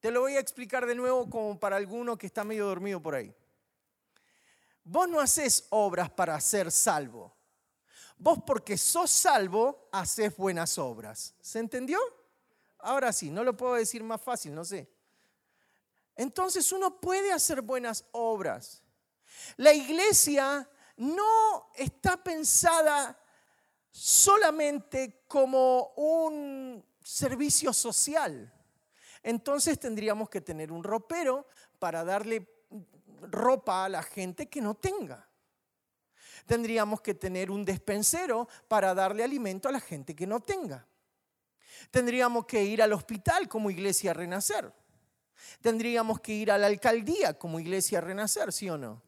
Te 0.00 0.10
lo 0.10 0.22
voy 0.22 0.36
a 0.36 0.40
explicar 0.40 0.84
de 0.86 0.94
nuevo 0.94 1.30
como 1.30 1.58
para 1.60 1.76
alguno 1.76 2.18
que 2.18 2.26
está 2.26 2.42
medio 2.42 2.66
dormido 2.66 3.00
por 3.00 3.14
ahí. 3.14 3.32
Vos 4.82 5.08
no 5.08 5.20
haces 5.20 5.66
obras 5.70 6.10
para 6.10 6.40
ser 6.40 6.72
salvo. 6.72 7.32
Vos 8.22 8.38
porque 8.46 8.78
sos 8.78 9.10
salvo, 9.10 9.88
haces 9.90 10.36
buenas 10.36 10.78
obras. 10.78 11.34
¿Se 11.40 11.58
entendió? 11.58 11.98
Ahora 12.78 13.12
sí, 13.12 13.32
no 13.32 13.42
lo 13.42 13.56
puedo 13.56 13.74
decir 13.74 14.04
más 14.04 14.22
fácil, 14.22 14.54
no 14.54 14.64
sé. 14.64 14.88
Entonces 16.14 16.70
uno 16.70 17.00
puede 17.00 17.32
hacer 17.32 17.62
buenas 17.62 18.04
obras. 18.12 18.80
La 19.56 19.72
iglesia 19.72 20.70
no 20.98 21.72
está 21.74 22.16
pensada 22.22 23.18
solamente 23.90 25.24
como 25.26 25.92
un 25.96 26.84
servicio 27.02 27.72
social. 27.72 28.54
Entonces 29.24 29.80
tendríamos 29.80 30.30
que 30.30 30.40
tener 30.40 30.70
un 30.70 30.84
ropero 30.84 31.48
para 31.80 32.04
darle 32.04 32.48
ropa 33.20 33.86
a 33.86 33.88
la 33.88 34.04
gente 34.04 34.48
que 34.48 34.60
no 34.60 34.76
tenga. 34.76 35.28
Tendríamos 36.46 37.00
que 37.00 37.14
tener 37.14 37.50
un 37.50 37.64
despensero 37.64 38.48
para 38.68 38.94
darle 38.94 39.24
alimento 39.24 39.68
a 39.68 39.72
la 39.72 39.80
gente 39.80 40.14
que 40.14 40.26
no 40.26 40.40
tenga. 40.40 40.86
Tendríamos 41.90 42.46
que 42.46 42.62
ir 42.62 42.82
al 42.82 42.92
hospital 42.92 43.48
como 43.48 43.70
iglesia 43.70 44.12
renacer. 44.12 44.72
Tendríamos 45.60 46.20
que 46.20 46.32
ir 46.32 46.50
a 46.50 46.58
la 46.58 46.68
alcaldía 46.68 47.38
como 47.38 47.58
iglesia 47.58 48.00
renacer, 48.00 48.52
¿sí 48.52 48.70
o 48.70 48.78
no? 48.78 49.02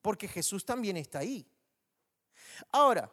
Porque 0.00 0.28
Jesús 0.28 0.64
también 0.64 0.96
está 0.96 1.18
ahí. 1.18 1.46
Ahora, 2.72 3.10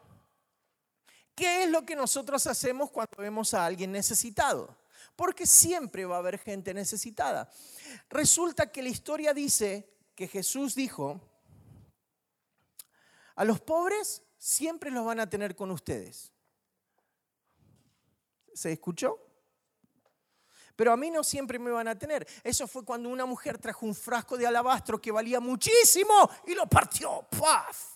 ¿Qué 1.36 1.64
es 1.64 1.70
lo 1.70 1.86
que 1.86 1.98
nosotros 1.98 2.48
hacemos 2.48 2.90
cuando 2.90 3.18
vemos 3.18 3.54
a 3.54 3.66
alguien 3.66 3.92
necesitado? 3.92 4.74
Porque 5.18 5.46
siempre 5.46 6.06
va 6.06 6.16
a 6.16 6.20
haber 6.20 6.40
gente 6.40 6.74
necesitada. 6.74 7.52
Resulta 8.10 8.72
que 8.72 8.82
la 8.82 8.90
historia 8.90 9.34
dice 9.34 9.90
que 10.16 10.30
Jesús 10.30 10.76
dijo, 10.76 11.20
a 13.36 13.46
los 13.46 13.60
pobres 13.62 14.24
siempre 14.38 14.92
los 14.92 15.06
van 15.06 15.20
a 15.20 15.30
tener 15.30 15.56
con 15.56 15.72
ustedes. 15.72 16.32
¿Se 18.54 18.72
escuchó? 18.72 19.20
Pero 20.76 20.92
a 20.92 20.98
mí 20.98 21.10
no 21.10 21.24
siempre 21.24 21.58
me 21.58 21.72
van 21.72 21.88
a 21.88 21.98
tener. 21.98 22.28
Eso 22.44 22.68
fue 22.68 22.84
cuando 22.84 23.10
una 23.10 23.26
mujer 23.26 23.58
trajo 23.58 23.86
un 23.86 23.96
frasco 23.96 24.38
de 24.38 24.46
alabastro 24.46 25.02
que 25.02 25.12
valía 25.12 25.40
muchísimo 25.40 26.30
y 26.46 26.54
lo 26.54 26.68
partió. 26.68 27.28
¡Paf! 27.30 27.96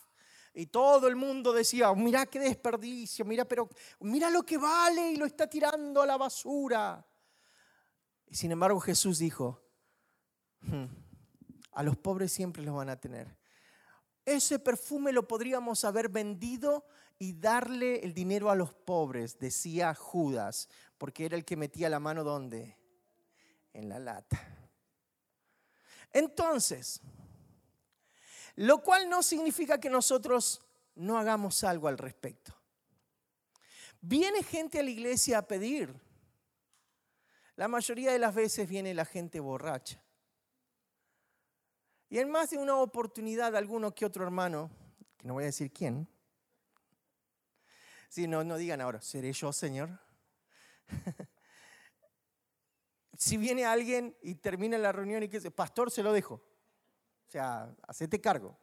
Y 0.53 0.67
todo 0.67 1.07
el 1.07 1.15
mundo 1.15 1.53
decía, 1.53 1.93
mira 1.93 2.25
qué 2.25 2.39
desperdicio, 2.39 3.23
mira, 3.23 3.45
pero 3.45 3.69
mira 3.99 4.29
lo 4.29 4.43
que 4.43 4.57
vale 4.57 5.11
y 5.11 5.15
lo 5.15 5.25
está 5.25 5.47
tirando 5.47 6.01
a 6.01 6.05
la 6.05 6.17
basura. 6.17 7.05
Y 8.27 8.35
sin 8.35 8.51
embargo 8.51 8.79
Jesús 8.79 9.19
dijo, 9.19 9.61
hmm, 10.61 10.85
a 11.73 11.83
los 11.83 11.97
pobres 11.97 12.31
siempre 12.31 12.63
los 12.63 12.75
van 12.75 12.89
a 12.89 12.99
tener. 12.99 13.38
Ese 14.25 14.59
perfume 14.59 15.11
lo 15.11 15.27
podríamos 15.27 15.83
haber 15.85 16.09
vendido 16.09 16.85
y 17.17 17.33
darle 17.33 17.99
el 17.99 18.13
dinero 18.13 18.49
a 18.49 18.55
los 18.55 18.73
pobres, 18.73 19.37
decía 19.39 19.93
Judas, 19.93 20.69
porque 20.97 21.25
era 21.25 21.35
el 21.35 21.45
que 21.45 21.57
metía 21.57 21.89
la 21.89 21.99
mano 21.99 22.23
donde? 22.23 22.77
En 23.73 23.89
la 23.89 23.99
lata. 23.99 24.39
Entonces, 26.11 27.01
lo 28.55 28.81
cual 28.81 29.09
no 29.09 29.21
significa 29.21 29.79
que 29.79 29.89
nosotros 29.89 30.61
no 30.95 31.17
hagamos 31.17 31.63
algo 31.63 31.87
al 31.87 31.97
respecto. 31.97 32.53
Viene 34.01 34.43
gente 34.43 34.79
a 34.79 34.83
la 34.83 34.89
iglesia 34.89 35.39
a 35.39 35.47
pedir. 35.47 35.93
La 37.55 37.67
mayoría 37.67 38.11
de 38.11 38.19
las 38.19 38.33
veces 38.33 38.67
viene 38.67 38.93
la 38.93 39.05
gente 39.05 39.39
borracha. 39.39 40.01
Y 42.09 42.17
en 42.17 42.29
más 42.29 42.49
de 42.49 42.57
una 42.57 42.75
oportunidad, 42.75 43.55
alguno 43.55 43.93
que 43.93 44.05
otro 44.05 44.23
hermano, 44.23 44.71
que 45.17 45.27
no 45.27 45.35
voy 45.35 45.43
a 45.43 45.47
decir 45.47 45.71
quién, 45.71 46.07
si 48.09 48.27
no, 48.27 48.43
no 48.43 48.57
digan 48.57 48.81
ahora, 48.81 48.99
¿seré 49.01 49.31
yo, 49.31 49.53
Señor? 49.53 49.99
si 53.17 53.37
viene 53.37 53.65
alguien 53.65 54.17
y 54.23 54.35
termina 54.35 54.79
la 54.79 54.91
reunión 54.91 55.21
y 55.21 55.29
que 55.29 55.37
dice, 55.37 55.51
pastor, 55.51 55.91
se 55.91 56.01
lo 56.01 56.11
dejo. 56.11 56.41
O 57.27 57.31
sea, 57.31 57.75
hacete 57.87 58.19
cargo. 58.19 58.57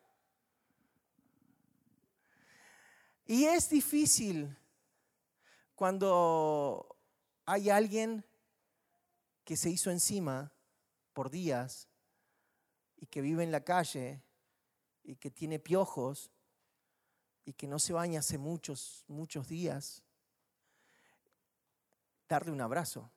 Y 3.26 3.44
es 3.44 3.70
difícil 3.70 4.56
cuando 5.76 6.96
hay 7.44 7.70
alguien 7.70 8.24
que 9.44 9.56
se 9.56 9.70
hizo 9.70 9.92
encima 9.92 10.52
por 11.12 11.30
días 11.30 11.88
y 12.96 13.06
que 13.06 13.20
vive 13.20 13.44
en 13.44 13.52
la 13.52 13.64
calle 13.64 14.22
y 15.02 15.16
que 15.16 15.30
tiene 15.30 15.58
piojos 15.58 16.30
y 17.44 17.52
que 17.52 17.66
no 17.66 17.78
se 17.78 17.92
baña 17.92 18.20
hace 18.20 18.38
muchos, 18.38 19.04
muchos 19.06 19.48
días, 19.48 20.02
darle 22.28 22.50
un 22.50 22.60
abrazo. 22.60 23.10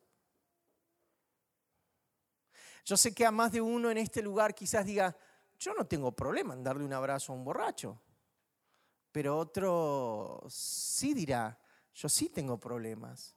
Yo 2.86 2.96
sé 2.98 3.14
que 3.14 3.26
a 3.26 3.32
más 3.32 3.52
de 3.52 3.62
uno 3.62 3.90
en 3.92 3.98
este 3.98 4.22
lugar 4.22 4.54
quizás 4.54 4.86
diga, 4.86 5.16
yo 5.58 5.74
no 5.74 5.86
tengo 5.86 6.12
problema 6.12 6.54
en 6.54 6.64
darle 6.64 6.84
un 6.84 6.94
abrazo 6.94 7.34
a 7.34 7.36
un 7.36 7.44
borracho, 7.44 8.00
pero 9.12 9.38
otro 9.38 10.44
sí 10.48 11.14
dirá, 11.14 11.60
yo 11.94 12.08
sí 12.08 12.30
tengo 12.30 12.60
problemas, 12.60 13.36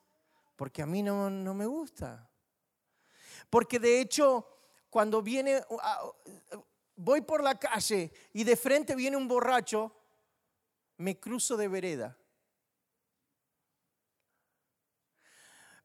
porque 0.57 0.83
a 0.83 0.87
mí 0.87 1.03
no, 1.03 1.31
no 1.31 1.55
me 1.55 1.67
gusta. 1.67 2.29
Porque 3.51 3.79
de 3.79 4.01
hecho, 4.01 4.52
cuando 4.93 5.23
viene, 5.23 5.65
voy 6.97 7.23
por 7.23 7.43
la 7.43 7.59
calle 7.59 8.13
y 8.35 8.45
de 8.45 8.57
frente 8.57 8.95
viene 8.95 9.17
un 9.17 9.27
borracho, 9.27 9.91
me 10.99 11.19
cruzo 11.19 11.57
de 11.57 11.67
vereda. 11.67 12.19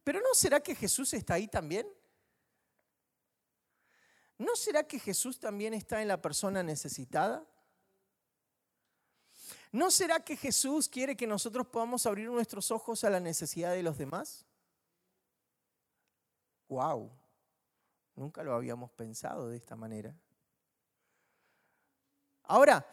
Pero 0.04 0.20
¿no 0.20 0.34
será 0.34 0.60
que 0.60 0.76
Jesús 0.76 1.14
está 1.14 1.36
ahí 1.36 1.48
también? 1.48 1.88
¿No 4.38 4.58
será 4.58 4.86
que 4.86 5.00
Jesús 5.00 5.40
también 5.40 5.74
está 5.74 6.02
en 6.02 6.10
la 6.10 6.22
persona 6.22 6.62
necesitada? 6.62 7.48
¿No 9.72 9.90
será 9.90 10.20
que 10.20 10.36
Jesús 10.36 10.90
quiere 10.90 11.16
que 11.16 11.28
nosotros 11.28 11.66
podamos 11.68 12.06
abrir 12.06 12.30
nuestros 12.30 12.72
ojos 12.72 13.06
a 13.06 13.10
la 13.10 13.22
necesidad 13.22 13.72
de 13.72 13.84
los 13.84 13.98
demás? 13.98 14.46
¡Wow! 16.68 17.10
Nunca 18.18 18.44
lo 18.44 18.56
habíamos 18.56 18.90
pensado 18.92 19.48
de 19.48 19.58
esta 19.58 19.76
manera. 19.76 20.14
Ahora, 22.44 22.86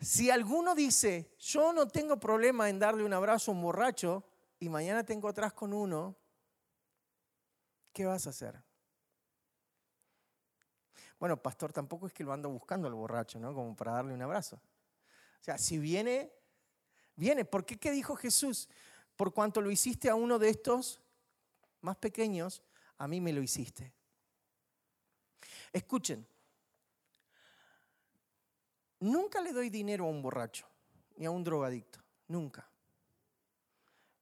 si 0.00 0.30
alguno 0.30 0.74
dice, 0.74 1.34
yo 1.38 1.74
no 1.74 1.86
tengo 1.86 2.18
problema 2.18 2.70
en 2.70 2.78
darle 2.78 3.04
un 3.04 3.12
abrazo 3.12 3.50
a 3.50 3.54
un 3.54 3.60
borracho 3.60 4.24
y 4.58 4.70
mañana 4.70 5.04
tengo 5.04 5.28
atrás 5.28 5.52
con 5.52 5.74
uno, 5.74 6.16
¿qué 7.92 8.06
vas 8.06 8.26
a 8.26 8.30
hacer? 8.30 8.62
Bueno, 11.18 11.36
pastor, 11.36 11.70
tampoco 11.70 12.06
es 12.06 12.14
que 12.14 12.24
lo 12.24 12.32
ando 12.32 12.48
buscando 12.48 12.88
al 12.88 12.94
borracho, 12.94 13.38
¿no? 13.38 13.52
Como 13.52 13.76
para 13.76 13.92
darle 13.92 14.14
un 14.14 14.22
abrazo. 14.22 14.56
O 15.38 15.44
sea, 15.44 15.58
si 15.58 15.76
viene, 15.76 16.32
viene. 17.14 17.44
¿Por 17.44 17.66
qué? 17.66 17.78
¿Qué 17.78 17.90
dijo 17.90 18.16
Jesús? 18.16 18.70
Por 19.16 19.34
cuanto 19.34 19.60
lo 19.60 19.70
hiciste 19.70 20.08
a 20.08 20.14
uno 20.14 20.38
de 20.38 20.48
estos 20.48 21.02
más 21.82 21.96
pequeños, 21.96 22.62
a 22.98 23.08
mí 23.08 23.20
me 23.20 23.32
lo 23.32 23.42
hiciste. 23.42 23.92
Escuchen, 25.72 26.26
Nunca 29.00 29.40
le 29.42 29.52
doy 29.52 29.68
dinero 29.70 30.06
a 30.06 30.08
un 30.08 30.22
borracho 30.22 30.66
ni 31.16 31.26
a 31.26 31.30
un 31.30 31.44
drogadicto, 31.44 32.00
nunca. 32.28 32.68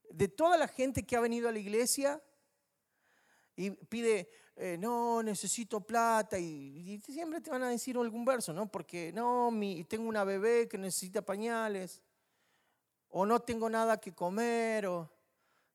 De 0.09 0.27
toda 0.27 0.57
la 0.57 0.67
gente 0.67 1.03
que 1.03 1.15
ha 1.15 1.19
venido 1.19 1.49
a 1.49 1.51
la 1.51 1.59
iglesia 1.59 2.21
y 3.55 3.71
pide, 3.71 4.29
eh, 4.55 4.77
no, 4.77 5.23
necesito 5.23 5.81
plata, 5.81 6.37
y, 6.37 7.01
siempre 7.01 7.41
te 7.41 7.49
van 7.49 7.63
a 7.63 7.69
decir 7.69 7.97
algún 7.97 8.25
verso, 8.25 8.53
¿no? 8.53 8.69
Porque 8.69 9.11
no, 9.13 9.49
mi, 9.49 9.83
tengo 9.85 10.07
una 10.07 10.23
bebé 10.23 10.67
que 10.67 10.77
necesita 10.77 11.21
pañales, 11.21 12.01
o 13.09 13.25
no 13.25 13.39
tengo 13.39 13.69
nada 13.69 13.99
que 13.99 14.13
comer, 14.13 14.87
o 14.87 15.09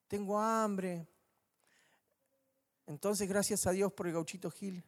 tengo 0.08 0.38
hambre. 0.38 1.06
Entonces, 2.90 3.26
gracias 3.26 3.66
a 3.66 3.70
Dios 3.70 3.90
por 3.92 4.06
el 4.06 4.12
gauchito 4.12 4.50
Gil 4.50 4.84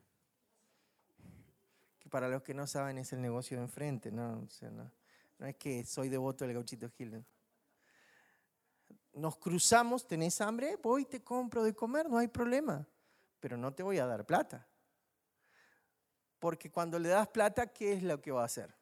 para 2.12 2.29
los 2.29 2.43
que 2.43 2.53
no 2.53 2.67
saben, 2.67 2.99
es 2.99 3.11
el 3.15 3.23
negocio 3.23 3.57
de 3.57 3.62
enfrente, 3.62 4.12
¿no? 4.12 4.47
no, 5.38 5.47
es 5.47 5.57
que 5.57 5.83
soy 5.83 6.11
devoto 6.11 6.45
del 6.45 6.53
gauchito 6.53 6.91
Gil. 6.91 7.25
Nos 9.15 9.38
cruzamos, 9.38 10.07
tenés 10.07 10.38
hambre, 10.43 10.77
voy, 10.77 11.07
te 11.07 11.25
compro 11.25 11.65
de 11.65 11.75
comer, 11.75 12.11
no 12.11 12.19
hay 12.19 12.29
problema, 12.29 12.87
pero 13.41 13.57
no 13.57 13.73
te 13.73 13.83
voy 13.83 13.99
a 13.99 14.05
dar 14.05 14.27
plata. 14.27 14.69
Porque 16.38 16.71
cuando 16.71 16.99
le 16.99 17.09
das 17.09 17.29
plata, 17.29 17.67
¿qué 17.67 17.95
es 17.95 18.03
lo 18.03 18.21
que 18.21 18.31
va 18.31 18.43
a 18.43 18.45
hacer? 18.45 18.75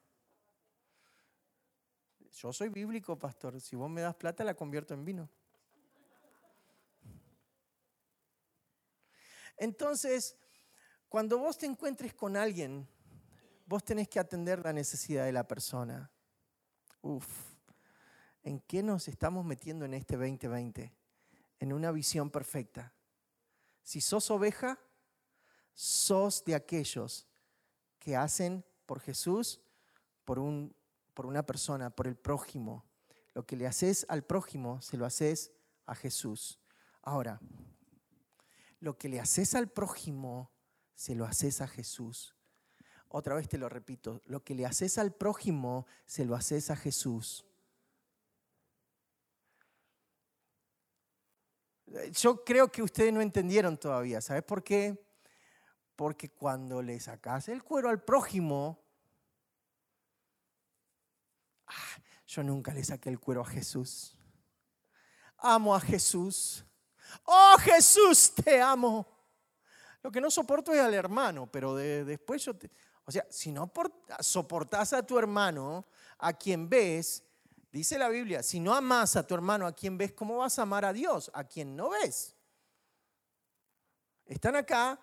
Yo 2.32 2.52
soy 2.52 2.68
bíblico, 2.68 3.16
pastor. 3.16 3.60
Si 3.60 3.76
vos 3.76 3.88
me 3.88 4.00
das 4.00 4.16
plata, 4.16 4.42
la 4.42 4.54
convierto 4.54 4.92
en 4.92 5.04
vino. 5.04 5.28
Entonces, 9.60 10.36
cuando 11.08 11.38
vos 11.38 11.56
te 11.56 11.66
encuentres 11.66 12.12
con 12.14 12.36
alguien 12.36 12.88
vos 13.70 13.84
tenés 13.84 14.08
que 14.08 14.18
atender 14.18 14.58
la 14.64 14.72
necesidad 14.72 15.26
de 15.26 15.30
la 15.30 15.46
persona. 15.46 16.10
Uf, 17.02 17.24
¿en 18.42 18.58
qué 18.58 18.82
nos 18.82 19.06
estamos 19.06 19.44
metiendo 19.44 19.84
en 19.84 19.94
este 19.94 20.16
2020? 20.16 20.92
En 21.60 21.72
una 21.72 21.92
visión 21.92 22.30
perfecta. 22.30 22.92
Si 23.84 24.00
sos 24.00 24.28
oveja, 24.32 24.76
sos 25.72 26.44
de 26.44 26.56
aquellos 26.56 27.28
que 28.00 28.16
hacen 28.16 28.64
por 28.86 28.98
Jesús, 28.98 29.60
por, 30.24 30.40
un, 30.40 30.74
por 31.14 31.26
una 31.26 31.46
persona, 31.46 31.90
por 31.90 32.08
el 32.08 32.16
prójimo. 32.16 32.84
Lo 33.34 33.46
que 33.46 33.54
le 33.54 33.68
haces 33.68 34.04
al 34.08 34.24
prójimo, 34.24 34.82
se 34.82 34.96
lo 34.96 35.06
haces 35.06 35.52
a 35.86 35.94
Jesús. 35.94 36.58
Ahora, 37.02 37.40
lo 38.80 38.98
que 38.98 39.08
le 39.08 39.20
haces 39.20 39.54
al 39.54 39.68
prójimo, 39.68 40.50
se 40.94 41.14
lo 41.14 41.24
haces 41.24 41.60
a 41.60 41.68
Jesús. 41.68 42.34
Otra 43.08 43.34
vez 43.34 43.48
te 43.48 43.58
lo 43.58 43.68
repito, 43.68 44.22
lo 44.26 44.42
que 44.42 44.54
le 44.54 44.66
haces 44.66 44.98
al 44.98 45.12
prójimo, 45.12 45.86
se 46.06 46.24
lo 46.24 46.34
haces 46.34 46.70
a 46.70 46.76
Jesús. 46.76 47.44
Yo 52.12 52.44
creo 52.44 52.70
que 52.70 52.82
ustedes 52.82 53.12
no 53.12 53.20
entendieron 53.20 53.76
todavía. 53.76 54.20
¿Sabes 54.20 54.44
por 54.44 54.62
qué? 54.62 54.96
Porque 55.96 56.30
cuando 56.30 56.80
le 56.82 57.00
sacas 57.00 57.48
el 57.48 57.64
cuero 57.64 57.88
al 57.88 58.02
prójimo, 58.02 58.80
ah, 61.66 62.02
yo 62.26 62.44
nunca 62.44 62.72
le 62.72 62.84
saqué 62.84 63.08
el 63.08 63.18
cuero 63.18 63.42
a 63.42 63.46
Jesús. 63.46 64.16
Amo 65.36 65.74
a 65.74 65.80
Jesús. 65.80 66.64
Oh 67.24 67.56
Jesús, 67.60 68.32
te 68.34 68.60
amo. 68.60 69.06
Lo 70.02 70.10
que 70.10 70.20
no 70.20 70.30
soporto 70.30 70.72
es 70.72 70.80
al 70.80 70.94
hermano, 70.94 71.50
pero 71.50 71.74
después 71.74 72.44
yo 72.44 72.56
te, 72.56 72.70
o 73.04 73.12
sea, 73.12 73.26
si 73.28 73.50
no 73.50 73.70
soportas 74.20 74.92
a 74.92 75.04
tu 75.04 75.18
hermano, 75.18 75.86
a 76.18 76.32
quien 76.32 76.68
ves, 76.68 77.22
dice 77.70 77.98
la 77.98 78.08
Biblia, 78.08 78.42
si 78.42 78.60
no 78.60 78.74
amas 78.74 79.16
a 79.16 79.26
tu 79.26 79.34
hermano, 79.34 79.66
a 79.66 79.72
quien 79.72 79.98
ves, 79.98 80.12
¿cómo 80.12 80.38
vas 80.38 80.58
a 80.58 80.62
amar 80.62 80.84
a 80.84 80.92
Dios? 80.92 81.30
A 81.34 81.44
quien 81.44 81.76
no 81.76 81.90
ves. 81.90 82.34
Están 84.26 84.56
acá, 84.56 84.98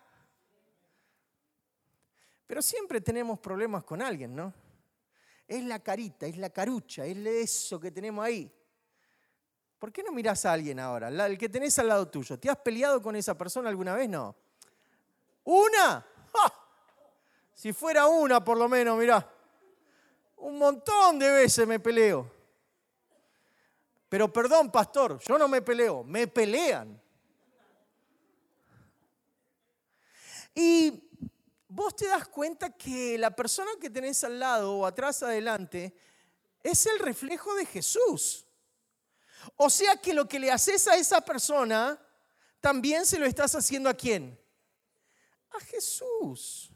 pero 2.48 2.62
siempre 2.62 3.02
tenemos 3.02 3.40
problemas 3.40 3.84
con 3.84 4.02
alguien, 4.02 4.34
¿no? 4.36 4.54
Es 5.46 5.64
la 5.64 5.80
carita, 5.80 6.26
es 6.26 6.38
la 6.38 6.50
carucha, 6.50 7.06
es 7.06 7.18
eso 7.18 7.80
que 7.80 7.92
tenemos 7.92 8.26
ahí. 8.26 8.52
¿Por 9.80 9.92
qué 9.92 10.02
no 10.02 10.12
miras 10.12 10.46
a 10.46 10.54
alguien 10.54 10.80
ahora? 10.80 11.10
El 11.10 11.38
que 11.38 11.50
tenés 11.50 11.78
al 11.78 11.88
lado 11.88 12.08
tuyo. 12.08 12.40
¿Te 12.40 12.50
has 12.50 12.58
peleado 12.58 13.02
con 13.02 13.16
esa 13.16 13.38
persona 13.38 13.70
alguna 13.70 13.94
vez? 13.94 14.10
No. 14.10 14.36
¿Una? 15.44 16.06
Si 17.54 17.74
fuera 17.74 18.08
una, 18.08 18.44
por 18.44 18.58
lo 18.58 18.68
menos, 18.70 18.98
mirá. 18.98 19.28
Un 20.38 20.58
montón 20.58 21.18
de 21.18 21.32
veces 21.32 21.68
me 21.68 21.80
peleo. 21.80 22.32
Pero 24.10 24.32
perdón, 24.32 24.72
pastor, 24.72 25.20
yo 25.20 25.38
no 25.38 25.48
me 25.48 25.62
peleo, 25.62 26.04
me 26.04 26.28
pelean. 26.28 27.02
Y 30.54 31.04
vos 31.68 31.96
te 31.96 32.08
das 32.08 32.28
cuenta 32.28 32.72
que 32.72 33.18
la 33.18 33.36
persona 33.36 33.72
que 33.80 33.90
tenés 33.90 34.24
al 34.24 34.40
lado 34.40 34.78
o 34.78 34.86
atrás 34.86 35.22
adelante 35.24 35.96
es 36.64 36.86
el 36.88 37.00
reflejo 37.00 37.54
de 37.56 37.66
Jesús. 37.66 38.47
O 39.56 39.70
sea 39.70 39.98
que 39.98 40.14
lo 40.14 40.28
que 40.28 40.40
le 40.40 40.52
haces 40.52 40.88
a 40.88 40.96
esa 40.96 41.22
persona, 41.22 42.00
también 42.60 43.06
se 43.06 43.20
lo 43.20 43.26
estás 43.26 43.56
haciendo 43.56 43.90
a 43.90 43.94
quién? 43.94 44.40
A 45.52 45.60
Jesús. 45.60 46.72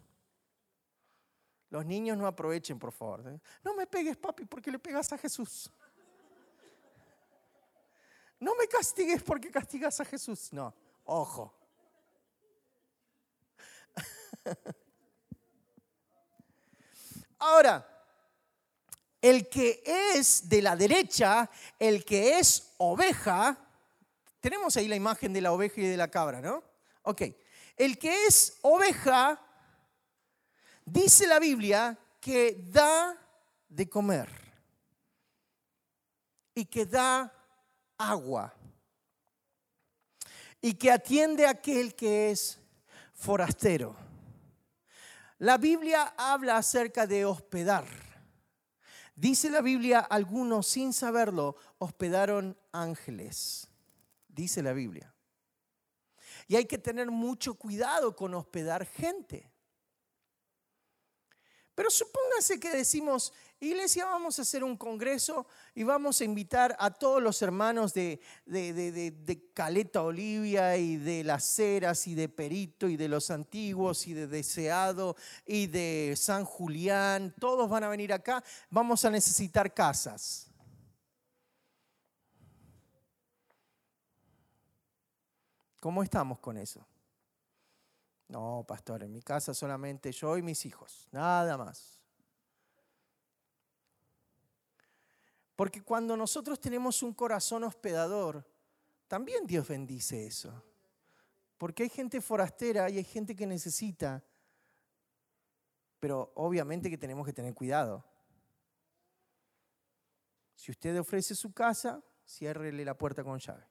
Los 1.70 1.86
niños 1.86 2.18
no 2.18 2.28
aprovechen, 2.28 2.78
por 2.78 2.92
favor. 2.92 3.28
¿eh? 3.28 3.40
No 3.64 3.74
me 3.74 3.88
pegues, 3.88 4.18
papi, 4.18 4.46
porque 4.46 4.72
le 4.72 4.80
pegas 4.80 5.12
a 5.14 5.18
Jesús. 5.18 5.72
No 8.40 8.56
me 8.56 8.68
castigues 8.68 9.22
porque 9.22 9.52
castigas 9.52 10.00
a 10.00 10.06
Jesús. 10.06 10.52
No, 10.52 10.74
ojo. 11.06 11.54
Ahora, 17.38 18.01
el 19.22 19.48
que 19.48 19.84
es 19.86 20.50
de 20.50 20.62
la 20.62 20.76
derecha, 20.76 21.50
el 21.78 22.04
que 22.04 22.40
es 22.40 22.74
oveja, 22.78 23.58
tenemos 24.40 24.76
ahí 24.76 24.88
la 24.88 24.96
imagen 24.96 25.32
de 25.32 25.42
la 25.42 25.52
oveja 25.52 25.80
y 25.82 25.86
de 25.86 25.98
la 25.98 26.10
cabra, 26.10 26.42
¿no? 26.42 26.64
Ok, 27.04 27.22
el 27.78 28.00
que 28.00 28.26
es 28.26 28.58
oveja, 28.62 29.40
dice 30.84 31.28
la 31.28 31.40
Biblia 31.40 31.98
que 32.20 32.66
da 32.68 33.16
de 33.70 33.88
comer 33.88 34.30
y 36.56 36.66
que 36.66 36.86
da 36.86 37.32
agua 37.98 38.54
y 40.60 40.74
que 40.74 40.92
atiende 40.92 41.46
a 41.46 41.52
aquel 41.52 41.96
que 41.96 42.32
es 42.32 42.60
forastero. 43.14 43.96
La 45.40 45.58
Biblia 45.58 46.14
habla 46.18 46.58
acerca 46.58 47.08
de 47.08 47.26
hospedar. 47.26 48.11
Dice 49.22 49.52
la 49.52 49.62
Biblia, 49.62 50.00
algunos 50.00 50.66
sin 50.66 50.94
saberlo 50.94 51.56
hospedaron 51.78 52.58
ángeles. 52.72 53.68
Dice 54.28 54.64
la 54.64 54.74
Biblia. 54.74 55.14
Y 56.48 56.56
hay 56.56 56.66
que 56.66 56.80
tener 56.80 57.12
mucho 57.12 57.54
cuidado 57.54 58.16
con 58.16 58.34
hospedar 58.34 58.84
gente. 58.84 59.48
Pero 61.76 61.92
supóngase 61.92 62.60
que 62.60 62.76
decimos, 62.76 63.32
iglesia, 63.62 64.06
vamos 64.06 64.40
a 64.40 64.42
hacer 64.42 64.64
un 64.64 64.76
congreso 64.76 65.46
y 65.76 65.84
vamos 65.84 66.20
a 66.20 66.24
invitar 66.24 66.76
a 66.80 66.92
todos 66.92 67.22
los 67.22 67.42
hermanos 67.42 67.94
de, 67.94 68.20
Caleta 69.54 70.02
Olivia 70.02 70.76
y 70.78 70.98
de 70.98 71.24
Las 71.24 71.60
Heras 71.60 72.08
y 72.08 72.16
de 72.16 72.28
Perito 72.28 72.90
y 72.90 72.98
de 72.98 73.08
los 73.08 73.30
Antiguos 73.30 74.08
y 74.08 74.14
de 74.14 74.28
Deseado 74.28 75.16
y 75.46 75.68
de 75.68 76.16
San 76.18 76.44
Julián. 76.44 77.34
Todos 77.40 77.70
van 77.70 77.84
a 77.84 77.90
venir 77.90 78.12
acá. 78.12 78.44
Vamos 78.70 79.06
a 79.06 79.10
necesitar 79.10 79.74
casas. 79.74 80.48
¿Cómo 85.80 86.04
estamos 86.04 86.40
con 86.40 86.58
eso? 86.58 86.86
No, 88.28 88.64
pastor, 88.68 89.04
en 89.04 89.12
mi 89.12 89.22
casa 89.22 89.54
solamente 89.54 90.12
yo 90.12 90.38
y 90.38 90.42
mis 90.42 90.66
hijos, 90.66 91.08
nada 91.12 91.58
más. 91.58 92.01
Porque 95.62 95.84
cuando 95.84 96.18
nosotros 96.18 96.60
tenemos 96.60 97.04
un 97.04 97.14
corazón 97.14 97.64
hospedador, 97.64 98.44
también 99.08 99.46
Dios 99.46 99.68
bendice 99.68 100.26
eso. 100.26 100.52
Porque 101.60 101.84
hay 101.84 101.90
gente 101.90 102.20
forastera 102.20 102.90
y 102.90 102.98
hay 102.98 103.04
gente 103.04 103.36
que 103.36 103.46
necesita, 103.46 104.24
pero 106.00 106.32
obviamente 106.34 106.90
que 106.90 106.98
tenemos 106.98 107.28
que 107.28 107.34
tener 107.34 107.54
cuidado. 107.54 108.04
Si 110.56 110.72
usted 110.72 111.00
ofrece 111.00 111.36
su 111.36 111.54
casa, 111.54 112.04
ciérrele 112.26 112.84
la 112.84 112.98
puerta 112.98 113.24
con 113.24 113.38
llave. 113.38 113.68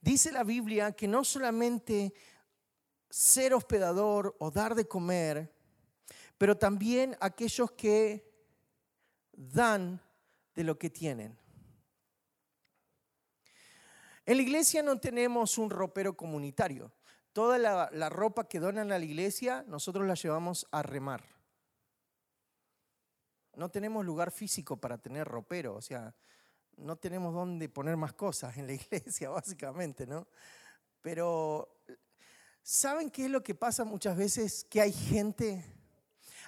Dice 0.00 0.32
la 0.32 0.42
Biblia 0.42 0.92
que 0.92 1.06
no 1.06 1.22
solamente 1.22 2.14
ser 3.10 3.52
hospedador 3.52 4.34
o 4.38 4.50
dar 4.50 4.74
de 4.74 4.88
comer, 4.88 5.54
pero 6.38 6.56
también 6.56 7.14
aquellos 7.20 7.70
que 7.72 8.32
dan 9.36 10.00
de 10.54 10.64
lo 10.64 10.78
que 10.78 10.90
tienen. 10.90 11.38
En 14.26 14.38
la 14.38 14.42
iglesia 14.42 14.82
no 14.82 14.98
tenemos 14.98 15.58
un 15.58 15.70
ropero 15.70 16.16
comunitario. 16.16 16.92
Toda 17.32 17.58
la, 17.58 18.08
ropa 18.08 18.48
que 18.48 18.60
donan 18.60 18.92
a 18.92 18.98
la 18.98 19.04
iglesia, 19.04 19.64
nosotros 19.66 20.06
la 20.06 20.14
llevamos 20.14 20.66
a 20.70 20.82
remar. 20.82 21.24
No 23.56 23.70
tenemos 23.70 24.04
lugar 24.04 24.30
físico 24.30 24.76
para 24.76 24.98
tener 24.98 25.26
ropero, 25.26 25.74
o 25.74 25.82
sea, 25.82 26.14
no 26.76 26.96
tenemos 26.96 27.34
dónde 27.34 27.68
poner 27.68 27.96
más 27.96 28.14
cosas 28.14 28.56
en 28.56 28.66
la 28.66 28.72
iglesia, 28.74 29.30
básicamente, 29.30 30.06
¿no? 30.06 30.26
Pero, 31.02 31.82
¿saben 32.62 33.10
qué 33.10 33.26
es 33.26 33.30
lo 33.30 33.42
que 33.42 33.54
pasa 33.54 33.84
muchas 33.84 34.16
veces? 34.16 34.64
Que 34.64 34.80
hay 34.80 34.92
gente, 34.92 35.64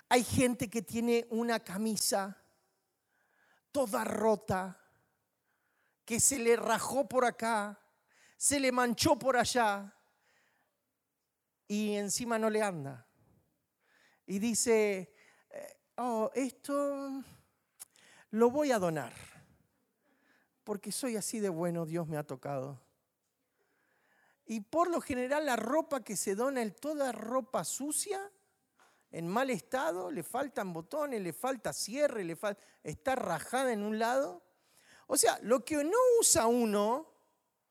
hay 0.09 0.25
gente 0.25 0.71
que 0.71 0.83
tiene 0.83 1.27
una 1.31 1.61
camisa 1.61 2.43
toda 3.77 4.05
rota, 4.05 4.81
que 6.03 6.19
se 6.19 6.39
le 6.39 6.57
rajó 6.57 7.07
por 7.07 7.27
acá, 7.27 7.79
se 8.39 8.59
le 8.59 8.73
manchó 8.73 9.19
por 9.19 9.37
allá 9.37 9.95
y 11.69 11.93
encima 11.97 12.39
no 12.39 12.49
le 12.49 12.63
anda. 12.63 13.07
Y 14.25 14.39
dice, 14.39 15.13
eh, 15.51 15.77
oh, 15.99 16.31
esto 16.35 17.23
lo 18.31 18.51
voy 18.51 18.73
a 18.73 18.79
donar 18.79 19.13
porque 20.65 20.91
soy 20.91 21.17
así 21.17 21.39
de 21.39 21.51
bueno, 21.51 21.85
Dios 21.85 22.09
me 22.09 22.17
ha 22.17 22.27
tocado. 22.27 22.81
Y 24.47 24.63
por 24.63 24.89
lo 24.89 25.03
general 25.03 25.45
la 25.45 25.57
ropa 25.57 26.03
que 26.03 26.17
se 26.17 26.35
dona 26.35 26.63
es 26.63 26.75
toda 26.77 27.13
ropa 27.13 27.63
sucia, 27.63 28.33
en 29.17 29.29
mal 29.29 29.51
estado, 29.51 30.11
le 30.11 30.23
faltan 30.23 30.73
botones, 30.73 31.21
le 31.21 31.33
falta 31.33 31.73
cierre, 31.73 32.25
le 32.25 32.37
está 32.83 33.15
rajada 33.15 33.73
en 33.73 33.83
un 33.83 33.99
lado. 33.99 34.43
O 35.07 35.17
sea, 35.17 35.39
lo 35.43 35.65
que 35.65 35.83
no 35.85 35.99
usa 36.21 36.47
uno, 36.47 37.07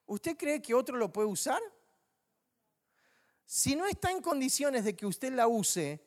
¿usted 0.05 0.37
cree 0.37 0.61
que 0.61 0.73
otro 0.73 0.97
lo 0.97 1.11
puede 1.11 1.27
usar? 1.27 1.61
Si 3.45 3.75
no 3.75 3.85
está 3.85 4.11
en 4.11 4.21
condiciones 4.21 4.83
de 4.83 4.95
que 4.95 5.05
usted 5.05 5.31
la 5.33 5.47
use, 5.47 6.03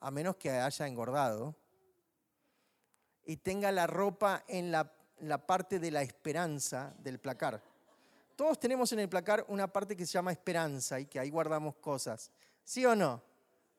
a 0.00 0.10
menos 0.10 0.36
que 0.36 0.50
haya 0.50 0.86
engordado, 0.86 1.54
y 3.24 3.36
tenga 3.36 3.70
la 3.70 3.86
ropa 3.86 4.44
en 4.48 4.72
la 4.72 4.96
la 5.20 5.46
parte 5.46 5.78
de 5.78 5.90
la 5.90 6.02
esperanza 6.02 6.94
del 6.98 7.18
placar. 7.18 7.62
Todos 8.36 8.58
tenemos 8.58 8.90
en 8.92 9.00
el 9.00 9.08
placar 9.08 9.44
una 9.48 9.70
parte 9.70 9.96
que 9.96 10.06
se 10.06 10.12
llama 10.12 10.32
esperanza 10.32 10.98
y 10.98 11.06
que 11.06 11.20
ahí 11.20 11.30
guardamos 11.30 11.76
cosas. 11.76 12.30
¿Sí 12.64 12.86
o 12.86 12.96
no? 12.96 13.22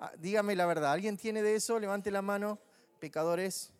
Ah, 0.02 0.12
dígame 0.18 0.54
la 0.54 0.66
verdad. 0.66 0.92
¿Alguien 0.92 1.16
tiene 1.16 1.42
de 1.42 1.56
eso? 1.56 1.80
Levante 1.80 2.12
la 2.12 2.22
mano. 2.22 2.60
Pecadores. 3.00 3.72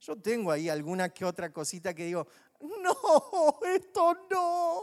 Yo 0.00 0.16
tengo 0.16 0.50
ahí 0.50 0.70
alguna 0.70 1.10
que 1.10 1.26
otra 1.26 1.52
cosita 1.52 1.92
que 1.92 2.06
digo, 2.06 2.26
no, 2.60 3.58
esto 3.74 4.14
no. 4.30 4.80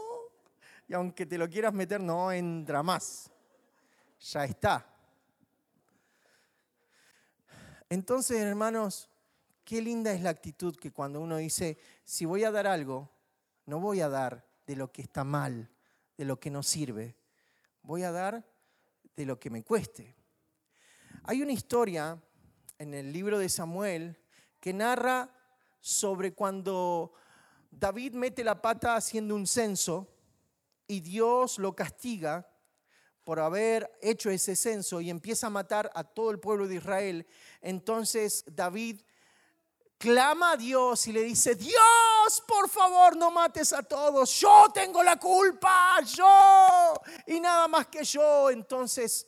Y 0.86 0.94
aunque 0.94 1.26
te 1.26 1.36
lo 1.36 1.48
quieras 1.48 1.72
meter, 1.72 2.00
no 2.00 2.30
entra 2.30 2.84
más. 2.84 3.28
Ya 4.20 4.44
está. 4.44 4.86
Entonces, 7.88 8.38
hermanos, 8.38 9.08
Qué 9.66 9.82
linda 9.82 10.12
es 10.12 10.20
la 10.20 10.30
actitud 10.30 10.76
que 10.76 10.92
cuando 10.92 11.20
uno 11.20 11.38
dice, 11.38 11.76
si 12.04 12.24
voy 12.24 12.44
a 12.44 12.52
dar 12.52 12.68
algo, 12.68 13.10
no 13.64 13.80
voy 13.80 14.00
a 14.00 14.08
dar 14.08 14.46
de 14.64 14.76
lo 14.76 14.92
que 14.92 15.02
está 15.02 15.24
mal, 15.24 15.68
de 16.16 16.24
lo 16.24 16.38
que 16.38 16.50
no 16.50 16.62
sirve, 16.62 17.16
voy 17.82 18.04
a 18.04 18.12
dar 18.12 18.44
de 19.16 19.26
lo 19.26 19.40
que 19.40 19.50
me 19.50 19.64
cueste. 19.64 20.14
Hay 21.24 21.42
una 21.42 21.52
historia 21.52 22.22
en 22.78 22.94
el 22.94 23.12
libro 23.12 23.38
de 23.38 23.48
Samuel 23.48 24.18
que 24.60 24.72
narra 24.72 25.30
sobre 25.80 26.34
cuando 26.34 27.12
David 27.70 28.12
mete 28.12 28.44
la 28.44 28.60
pata 28.60 28.96
haciendo 28.96 29.34
un 29.34 29.46
censo 29.46 30.08
y 30.86 31.00
Dios 31.00 31.58
lo 31.58 31.74
castiga 31.74 32.48
por 33.24 33.40
haber 33.40 33.90
hecho 34.02 34.30
ese 34.30 34.54
censo 34.54 35.00
y 35.00 35.10
empieza 35.10 35.48
a 35.48 35.50
matar 35.50 35.90
a 35.94 36.04
todo 36.04 36.30
el 36.30 36.38
pueblo 36.38 36.68
de 36.68 36.76
Israel. 36.76 37.26
Entonces 37.60 38.44
David 38.46 39.00
clama 39.98 40.52
a 40.52 40.56
Dios 40.56 41.06
y 41.08 41.12
le 41.12 41.22
dice, 41.22 41.56
Dios, 41.56 41.74
por 42.46 42.68
favor, 42.68 43.16
no 43.16 43.30
mates 43.30 43.72
a 43.72 43.82
todos, 43.82 44.30
yo 44.40 44.66
tengo 44.72 45.02
la 45.02 45.16
culpa, 45.16 46.00
yo, 46.02 46.94
y 47.26 47.40
nada 47.40 47.68
más 47.68 47.86
que 47.86 48.04
yo. 48.04 48.50
Entonces 48.50 49.26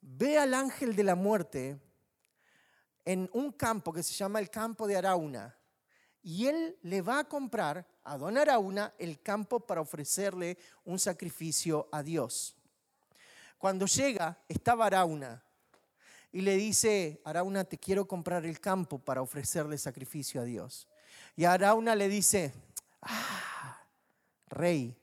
ve 0.00 0.38
al 0.38 0.54
ángel 0.54 0.94
de 0.94 1.04
la 1.04 1.14
muerte 1.14 1.80
en 3.04 3.28
un 3.32 3.52
campo 3.52 3.92
que 3.92 4.02
se 4.02 4.14
llama 4.14 4.38
el 4.38 4.50
campo 4.50 4.86
de 4.86 4.96
Arauna. 4.96 5.56
Y 6.22 6.46
él 6.46 6.76
le 6.82 7.00
va 7.00 7.20
a 7.20 7.28
comprar 7.28 7.86
a 8.04 8.18
don 8.18 8.36
Arauna 8.36 8.94
el 8.98 9.22
campo 9.22 9.60
para 9.60 9.80
ofrecerle 9.80 10.58
un 10.84 10.98
sacrificio 10.98 11.88
a 11.92 12.02
Dios. 12.02 12.56
Cuando 13.56 13.86
llega, 13.86 14.38
estaba 14.48 14.86
Arauna 14.86 15.42
y 16.32 16.40
le 16.40 16.56
dice, 16.56 17.20
Arauna, 17.24 17.64
te 17.64 17.78
quiero 17.78 18.06
comprar 18.06 18.44
el 18.44 18.60
campo 18.60 18.98
para 18.98 19.22
ofrecerle 19.22 19.78
sacrificio 19.78 20.40
a 20.40 20.44
Dios. 20.44 20.87
Y 21.38 21.44
Arauna 21.44 21.94
le 21.94 22.08
dice, 22.08 22.52
ah, 23.02 23.80
rey, 24.48 25.00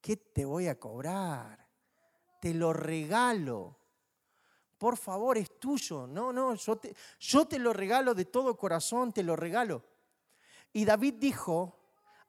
¿qué 0.00 0.16
te 0.16 0.44
voy 0.44 0.66
a 0.66 0.80
cobrar? 0.80 1.64
Te 2.40 2.52
lo 2.54 2.72
regalo. 2.72 3.78
Por 4.78 4.96
favor, 4.96 5.38
es 5.38 5.60
tuyo. 5.60 6.08
No, 6.08 6.32
no, 6.32 6.56
yo 6.56 6.74
te, 6.74 6.92
yo 7.20 7.46
te 7.46 7.60
lo 7.60 7.72
regalo 7.72 8.14
de 8.14 8.24
todo 8.24 8.56
corazón, 8.56 9.12
te 9.12 9.22
lo 9.22 9.36
regalo. 9.36 9.84
Y 10.72 10.84
David 10.84 11.14
dijo 11.18 11.78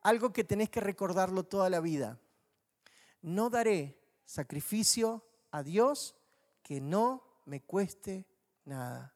algo 0.04 0.32
que 0.32 0.44
tenés 0.44 0.70
que 0.70 0.80
recordarlo 0.80 1.44
toda 1.44 1.68
la 1.72 1.80
vida. 1.80 2.20
No 3.24 3.50
daré 3.50 4.00
sacrificio 4.24 5.26
a 5.50 5.64
Dios 5.64 6.16
que 6.62 6.80
no 6.80 7.24
me 7.46 7.64
cueste 7.64 8.28
nada. 8.66 9.16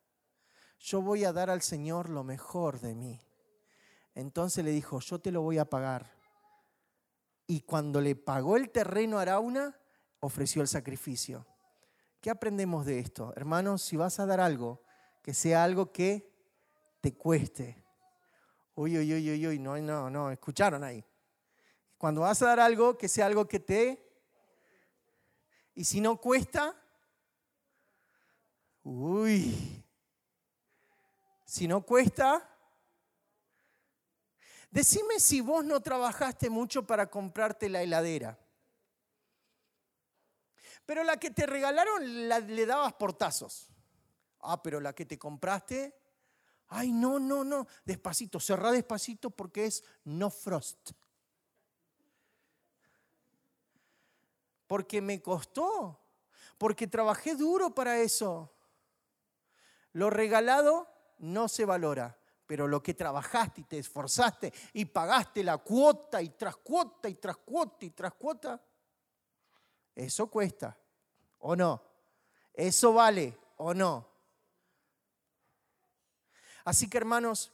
Yo 0.79 1.03
voy 1.03 1.25
a 1.25 1.31
dar 1.31 1.51
al 1.51 1.61
Señor 1.61 2.09
lo 2.09 2.23
mejor 2.23 2.79
de 2.79 2.95
mí. 2.95 3.21
Entonces 4.15 4.63
le 4.63 4.71
dijo, 4.71 4.99
yo 5.01 5.19
te 5.19 5.32
lo 5.32 5.41
voy 5.41 5.58
a 5.58 5.69
pagar. 5.69 6.10
Y 7.45 7.62
cuando 7.62 8.01
le 8.01 8.15
pagó 8.15 8.58
el 8.58 8.71
terreno 8.71 9.19
a 9.19 9.23
Arauna, 9.23 9.78
ofreció 10.21 10.62
el 10.62 10.67
sacrificio. 10.67 11.45
¿Qué 12.21 12.30
aprendemos 12.30 12.86
de 12.86 12.97
esto? 12.99 13.34
Hermanos, 13.36 13.84
si 13.84 13.97
vas 13.97 14.19
a 14.19 14.25
dar 14.25 14.39
algo, 14.39 14.82
que 15.21 15.34
sea 15.34 15.63
algo 15.63 15.91
que 15.91 16.34
te 17.01 17.15
cueste. 17.15 17.84
Uy, 18.73 18.97
uy, 18.97 19.13
uy, 19.13 19.32
uy, 19.32 19.47
uy, 19.47 19.60
no, 19.60 19.78
no, 19.78 20.10
no, 20.10 20.32
escucharon 20.32 20.84
ahí. 20.84 21.06
Cuando 21.97 22.21
vas 22.21 22.41
a 22.41 22.47
dar 22.47 22.60
algo, 22.60 22.97
que 22.97 23.08
sea 23.08 23.25
algo 23.25 23.47
que 23.47 23.60
te... 23.60 24.01
Y 25.75 25.84
si 25.84 25.99
no 25.99 26.19
cuesta, 26.21 26.73
uy, 28.82 29.84
si 31.43 31.67
no 31.67 31.86
cuesta, 31.86 32.54
decime 34.75 35.21
si 35.21 35.39
vos 35.39 35.63
no 35.63 35.79
trabajaste 35.79 36.49
mucho 36.49 36.85
para 36.85 37.09
comprarte 37.09 37.69
la 37.69 37.81
heladera. 37.81 38.38
Pero 40.85 41.01
la 41.05 41.17
que 41.17 41.31
te 41.31 41.45
regalaron 41.45 42.27
la, 42.27 42.39
le 42.39 42.65
dabas 42.65 42.93
portazos. 42.93 43.69
Ah, 44.41 44.61
pero 44.61 44.81
la 44.81 44.93
que 44.93 45.05
te 45.05 45.17
compraste, 45.17 45.97
ay, 46.67 46.91
no, 46.91 47.19
no, 47.19 47.45
no, 47.45 47.65
despacito, 47.85 48.41
cerrá 48.41 48.69
despacito 48.71 49.29
porque 49.29 49.65
es 49.65 49.81
no 50.03 50.29
frost. 50.29 50.91
Porque 54.67 54.99
me 55.01 55.21
costó, 55.21 56.01
porque 56.57 56.85
trabajé 56.85 57.35
duro 57.35 57.73
para 57.73 58.01
eso. 58.01 58.51
Lo 59.93 60.09
regalado 60.09 60.89
no 61.17 61.47
se 61.47 61.63
valora, 61.63 62.19
pero 62.45 62.67
lo 62.67 62.81
que 62.81 62.93
trabajaste 62.93 63.62
y 63.62 63.63
te 63.65 63.79
esforzaste 63.79 64.53
y 64.73 64.86
pagaste 64.86 65.43
la 65.43 65.58
cuota 65.58 66.21
y 66.21 66.29
tras 66.29 66.58
cuota 66.58 67.10
y 67.10 67.15
tras 67.15 67.38
cuota 67.38 67.86
y 67.86 67.89
tras 67.91 68.13
cuota, 68.13 68.62
eso 69.95 70.27
cuesta, 70.27 70.77
¿o 71.39 71.55
no? 71.55 71.81
Eso 72.53 72.93
vale, 72.93 73.38
¿o 73.58 73.73
no? 73.73 74.10
Así 76.63 76.89
que 76.89 76.97
hermanos, 76.97 77.51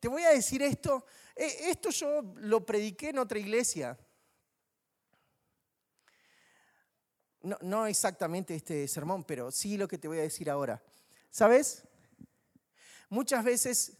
te 0.00 0.08
voy 0.08 0.22
a 0.22 0.30
decir 0.30 0.62
esto. 0.62 1.06
Eh, 1.34 1.70
esto 1.70 1.90
yo 1.90 2.22
lo 2.36 2.64
prediqué 2.64 3.10
en 3.10 3.18
otra 3.18 3.38
iglesia. 3.38 3.98
No, 7.42 7.56
no, 7.60 7.86
exactamente 7.86 8.54
este 8.54 8.88
sermón, 8.88 9.24
pero 9.24 9.50
sí 9.50 9.76
lo 9.76 9.88
que 9.88 9.98
te 9.98 10.08
voy 10.08 10.18
a 10.18 10.22
decir 10.22 10.50
ahora. 10.50 10.82
¿Sabes? 11.30 11.85
Muchas 13.08 13.44
veces, 13.44 13.96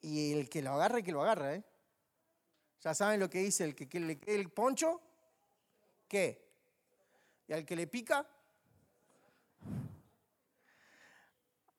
y 0.00 0.32
el 0.32 0.48
que 0.48 0.62
lo 0.62 0.72
agarra, 0.72 1.02
que 1.02 1.12
lo 1.12 1.22
agarra, 1.22 1.54
¿eh? 1.54 1.64
Ya 2.82 2.94
saben 2.94 3.20
lo 3.20 3.30
que 3.30 3.38
dice, 3.38 3.64
el 3.64 3.74
que, 3.74 3.88
que 3.88 4.00
le 4.00 4.18
quede 4.18 4.36
el 4.36 4.50
poncho, 4.50 5.00
¿qué? 6.06 6.46
Y 7.48 7.52
al 7.52 7.64
que 7.64 7.76
le 7.76 7.86
pica, 7.86 8.28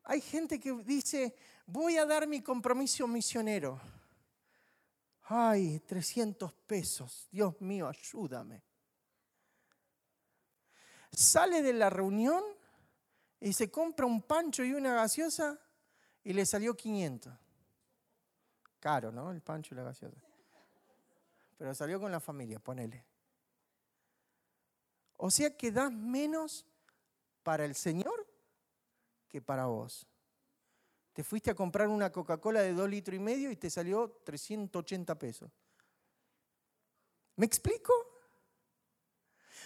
hay 0.04 0.22
gente 0.22 0.60
que 0.60 0.72
dice, 0.84 1.36
voy 1.66 1.98
a 1.98 2.06
dar 2.06 2.28
mi 2.28 2.42
compromiso 2.42 3.08
misionero. 3.08 3.80
Ay, 5.24 5.82
300 5.82 6.54
pesos, 6.54 7.28
Dios 7.30 7.60
mío, 7.60 7.90
ayúdame. 7.90 8.64
Sale 11.12 11.62
de 11.62 11.74
la 11.74 11.90
reunión 11.90 12.44
y 13.40 13.54
se 13.54 13.70
compra 13.70 14.06
un 14.06 14.22
pancho 14.22 14.64
y 14.64 14.74
una 14.74 14.94
gaseosa 14.94 15.60
y 16.24 16.34
le 16.34 16.46
salió 16.46 16.76
500. 16.76 17.34
Caro, 18.80 19.12
¿no? 19.12 19.32
El 19.32 19.42
pancho 19.42 19.74
y 19.74 19.78
la 19.78 19.84
gaseosa. 19.84 20.18
Pero 21.58 21.74
salió 21.74 22.00
con 22.00 22.12
la 22.12 22.20
familia, 22.20 22.60
ponele. 22.60 23.04
O 25.18 25.32
sea 25.32 25.56
que 25.56 25.72
das 25.72 25.92
menos 25.92 26.66
para 27.44 27.66
el 27.66 27.76
Señor 27.76 28.28
que 29.28 29.42
para 29.42 29.66
vos. 29.66 30.08
Te 31.14 31.24
fuiste 31.24 31.50
a 31.50 31.56
comprar 31.56 31.88
una 31.88 32.12
Coca-Cola 32.12 32.62
de 32.62 32.74
dos 32.74 32.88
litros 32.88 33.16
y 33.16 33.20
medio 33.20 33.50
y 33.50 33.56
te 33.56 33.72
salió 33.72 34.22
380 34.24 35.18
pesos. 35.18 35.52
¿Me 37.36 37.46
explico? 37.46 38.17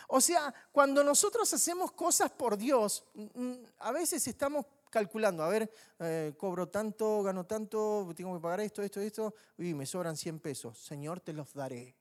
O 0.08 0.22
sea, 0.22 0.54
cuando 0.72 1.04
nosotros 1.04 1.54
hacemos 1.54 1.92
cosas 1.92 2.32
por 2.32 2.58
Dios, 2.58 3.04
a 3.80 3.92
veces 3.92 4.28
estamos 4.28 4.66
calculando, 4.90 5.44
a 5.44 5.50
ver, 5.50 5.72
eh, 6.00 6.34
cobro 6.38 6.68
tanto, 6.68 7.24
gano 7.24 7.46
tanto, 7.46 8.12
tengo 8.16 8.36
que 8.36 8.42
pagar 8.42 8.60
esto, 8.60 8.84
esto, 8.84 9.00
esto, 9.00 9.34
y 9.58 9.74
me 9.74 9.86
sobran 9.86 10.18
100 10.18 10.40
pesos. 10.40 10.78
Señor, 10.78 11.22
te 11.22 11.34
los 11.34 11.54
daré. 11.54 11.96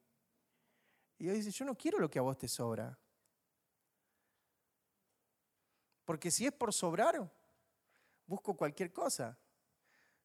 Y 1.19 1.25
Dios 1.25 1.37
dice, 1.37 1.51
yo 1.51 1.65
no 1.65 1.77
quiero 1.77 1.99
lo 1.99 2.11
que 2.11 2.19
a 2.19 2.23
vos 2.23 2.37
te 2.37 2.49
sobra. 2.49 2.99
Porque 6.05 6.31
si 6.31 6.47
es 6.47 6.53
por 6.53 6.73
sobrar, 6.73 7.31
busco 8.27 8.57
cualquier 8.57 8.93
cosa. 8.93 9.39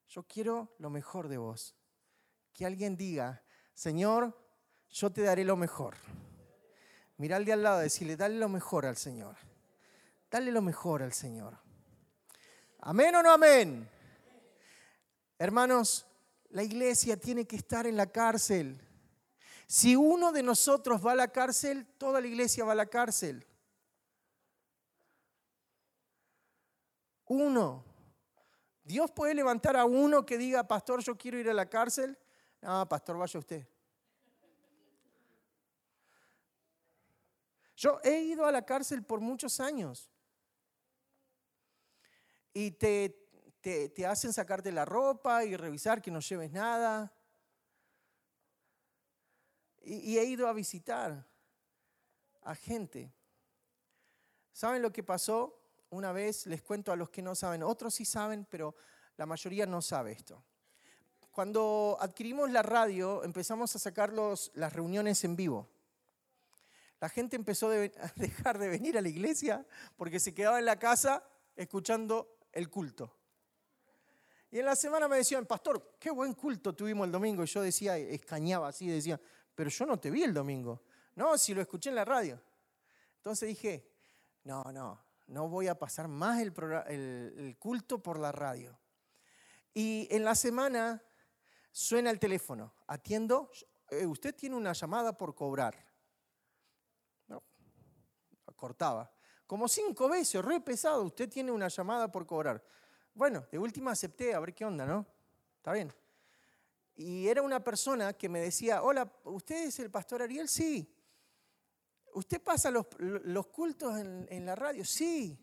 Yo 0.08 0.24
quiero 0.24 0.74
lo 0.80 0.90
mejor 0.90 1.28
de 1.28 1.38
vos. 1.38 1.76
Que 2.54 2.66
alguien 2.66 2.96
diga, 2.96 3.44
Señor, 3.74 4.36
yo 4.90 5.12
te 5.12 5.22
daré 5.22 5.44
lo 5.44 5.56
mejor. 5.56 5.96
Mira 7.18 7.38
al 7.38 7.46
de 7.46 7.54
al 7.54 7.64
lado 7.64 7.80
decirle, 7.80 8.18
dale 8.18 8.38
lo 8.38 8.50
mejor 8.50 8.86
al 8.86 8.98
Señor. 8.98 9.38
Dale 10.30 10.52
lo 10.52 10.62
mejor 10.62 11.02
al 11.02 11.14
Señor. 11.14 11.58
Amén 12.80 13.16
o 13.16 13.24
no 13.24 13.32
amén. 13.32 13.90
Hermanos, 15.38 16.06
la 16.50 16.64
iglesia 16.64 17.18
tiene 17.18 17.46
que 17.46 17.56
estar 17.56 17.88
en 17.88 17.98
la 17.98 18.08
cárcel. 18.08 18.82
Si 19.68 19.96
uno 19.96 20.32
de 20.32 20.44
nosotros 20.44 21.06
va 21.06 21.14
a 21.14 21.16
la 21.16 21.30
cárcel, 21.30 21.88
toda 21.98 22.22
la 22.22 22.28
iglesia 22.28 22.64
va 22.66 22.74
a 22.74 22.76
la 22.76 22.86
cárcel. 22.86 23.46
Uno. 27.26 27.84
Dios 28.84 29.10
puede 29.12 29.34
levantar 29.34 29.76
a 29.76 29.86
uno 29.86 30.26
que 30.26 30.38
diga, 30.38 30.68
pastor, 30.68 31.02
yo 31.02 31.18
quiero 31.18 31.40
ir 31.40 31.50
a 31.50 31.54
la 31.54 31.68
cárcel. 31.68 32.18
No, 32.62 32.88
pastor, 32.88 33.18
vaya 33.18 33.40
usted. 33.40 33.68
Yo 37.76 38.00
he 38.04 38.22
ido 38.22 38.46
a 38.46 38.52
la 38.52 38.66
cárcel 38.66 39.04
por 39.04 39.20
muchos 39.20 39.60
años. 39.60 40.10
Y 42.54 42.72
te, 42.72 43.22
hacen 44.08 44.32
sacarte 44.32 44.72
la 44.72 44.86
ropa 44.86 45.44
y 45.44 45.58
revisar 45.58 46.02
que 46.02 46.12
no 46.12 46.22
lleves 46.22 46.52
nada. 46.52 47.14
Y 49.82 50.18
he 50.18 50.24
ido 50.24 50.48
a 50.48 50.54
visitar 50.54 51.28
a 52.42 52.56
gente. 52.56 53.14
¿Saben 54.54 54.82
lo 54.82 54.92
que 54.92 55.04
pasó? 55.04 55.62
Una 55.90 56.12
vez 56.12 56.48
les 56.48 56.62
cuento 56.62 56.92
a 56.92 56.96
los 56.96 57.10
que 57.10 57.22
no 57.22 57.36
saben, 57.36 57.62
otros 57.62 57.94
sí 57.94 58.06
saben, 58.06 58.46
pero 58.50 58.76
la 59.18 59.26
mayoría 59.26 59.66
no 59.66 59.82
sabe 59.82 60.14
esto. 60.14 60.44
Cuando 61.32 61.98
adquirimos 62.00 62.50
la 62.50 62.64
radio, 62.64 63.24
empezamos 63.24 63.76
a 63.76 63.80
sacar 63.80 64.14
las 64.14 64.74
reuniones 64.74 65.24
en 65.26 65.36
vivo 65.36 65.75
la 67.06 67.10
gente 67.10 67.36
empezó 67.36 67.70
a 67.70 68.12
dejar 68.16 68.58
de 68.58 68.68
venir 68.68 68.98
a 68.98 69.02
la 69.02 69.10
iglesia 69.10 69.64
porque 69.96 70.20
se 70.20 70.34
quedaba 70.34 70.58
en 70.58 70.66
la 70.66 70.80
casa 70.80 71.24
escuchando 71.56 72.40
el 72.52 72.68
culto. 72.68 73.16
Y 74.50 74.58
en 74.58 74.66
la 74.66 74.76
semana 74.76 75.08
me 75.08 75.18
decían, 75.18 75.46
pastor, 75.46 75.98
qué 76.00 76.10
buen 76.10 76.34
culto 76.34 76.74
tuvimos 76.74 77.06
el 77.06 77.12
domingo. 77.12 77.44
Y 77.44 77.46
yo 77.46 77.62
decía, 77.62 77.96
escañaba 77.96 78.70
así, 78.70 78.88
decía, 78.88 79.22
pero 79.54 79.70
yo 79.70 79.86
no 79.86 80.00
te 80.00 80.10
vi 80.10 80.24
el 80.24 80.34
domingo. 80.34 80.82
No, 81.14 81.38
si 81.38 81.54
lo 81.54 81.62
escuché 81.62 81.90
en 81.90 81.96
la 81.96 82.06
radio. 82.06 82.42
Entonces 83.18 83.50
dije, 83.50 83.88
no, 84.44 84.64
no, 84.74 85.00
no 85.28 85.48
voy 85.48 85.68
a 85.68 85.78
pasar 85.78 86.08
más 86.08 86.42
el, 86.42 86.54
el 86.88 87.56
culto 87.60 88.02
por 88.02 88.18
la 88.18 88.32
radio. 88.32 88.80
Y 89.76 90.08
en 90.10 90.24
la 90.24 90.34
semana 90.34 91.04
suena 91.72 92.10
el 92.10 92.18
teléfono, 92.18 92.74
atiendo, 92.88 93.52
eh, 93.92 94.08
usted 94.08 94.34
tiene 94.34 94.56
una 94.56 94.74
llamada 94.74 95.16
por 95.16 95.36
cobrar. 95.36 95.94
Cortaba. 98.56 99.12
Como 99.48 99.68
cinco 99.68 100.10
veces, 100.10 100.44
re 100.44 100.60
pesado, 100.60 101.04
usted 101.04 101.30
tiene 101.30 101.52
una 101.52 101.68
llamada 101.68 102.12
por 102.12 102.26
cobrar. 102.26 102.64
Bueno, 103.14 103.46
de 103.52 103.60
última 103.60 103.92
acepté, 103.92 104.34
a 104.34 104.40
ver 104.40 104.54
qué 104.54 104.66
onda, 104.66 104.86
¿no? 104.86 105.06
Está 105.58 105.72
bien. 105.74 105.94
Y 106.96 107.28
era 107.28 107.42
una 107.42 107.64
persona 107.64 108.14
que 108.14 108.30
me 108.30 108.40
decía, 108.40 108.82
hola, 108.82 109.12
¿usted 109.26 109.68
es 109.68 109.80
el 109.80 109.92
pastor 109.92 110.22
Ariel? 110.22 110.48
Sí. 110.48 110.92
¿Usted 112.14 112.42
pasa 112.42 112.72
los, 112.72 112.88
cultos 113.48 113.98
en, 114.00 114.26
en 114.30 114.46
la 114.46 114.56
radio? 114.56 114.84
Sí. 114.86 115.38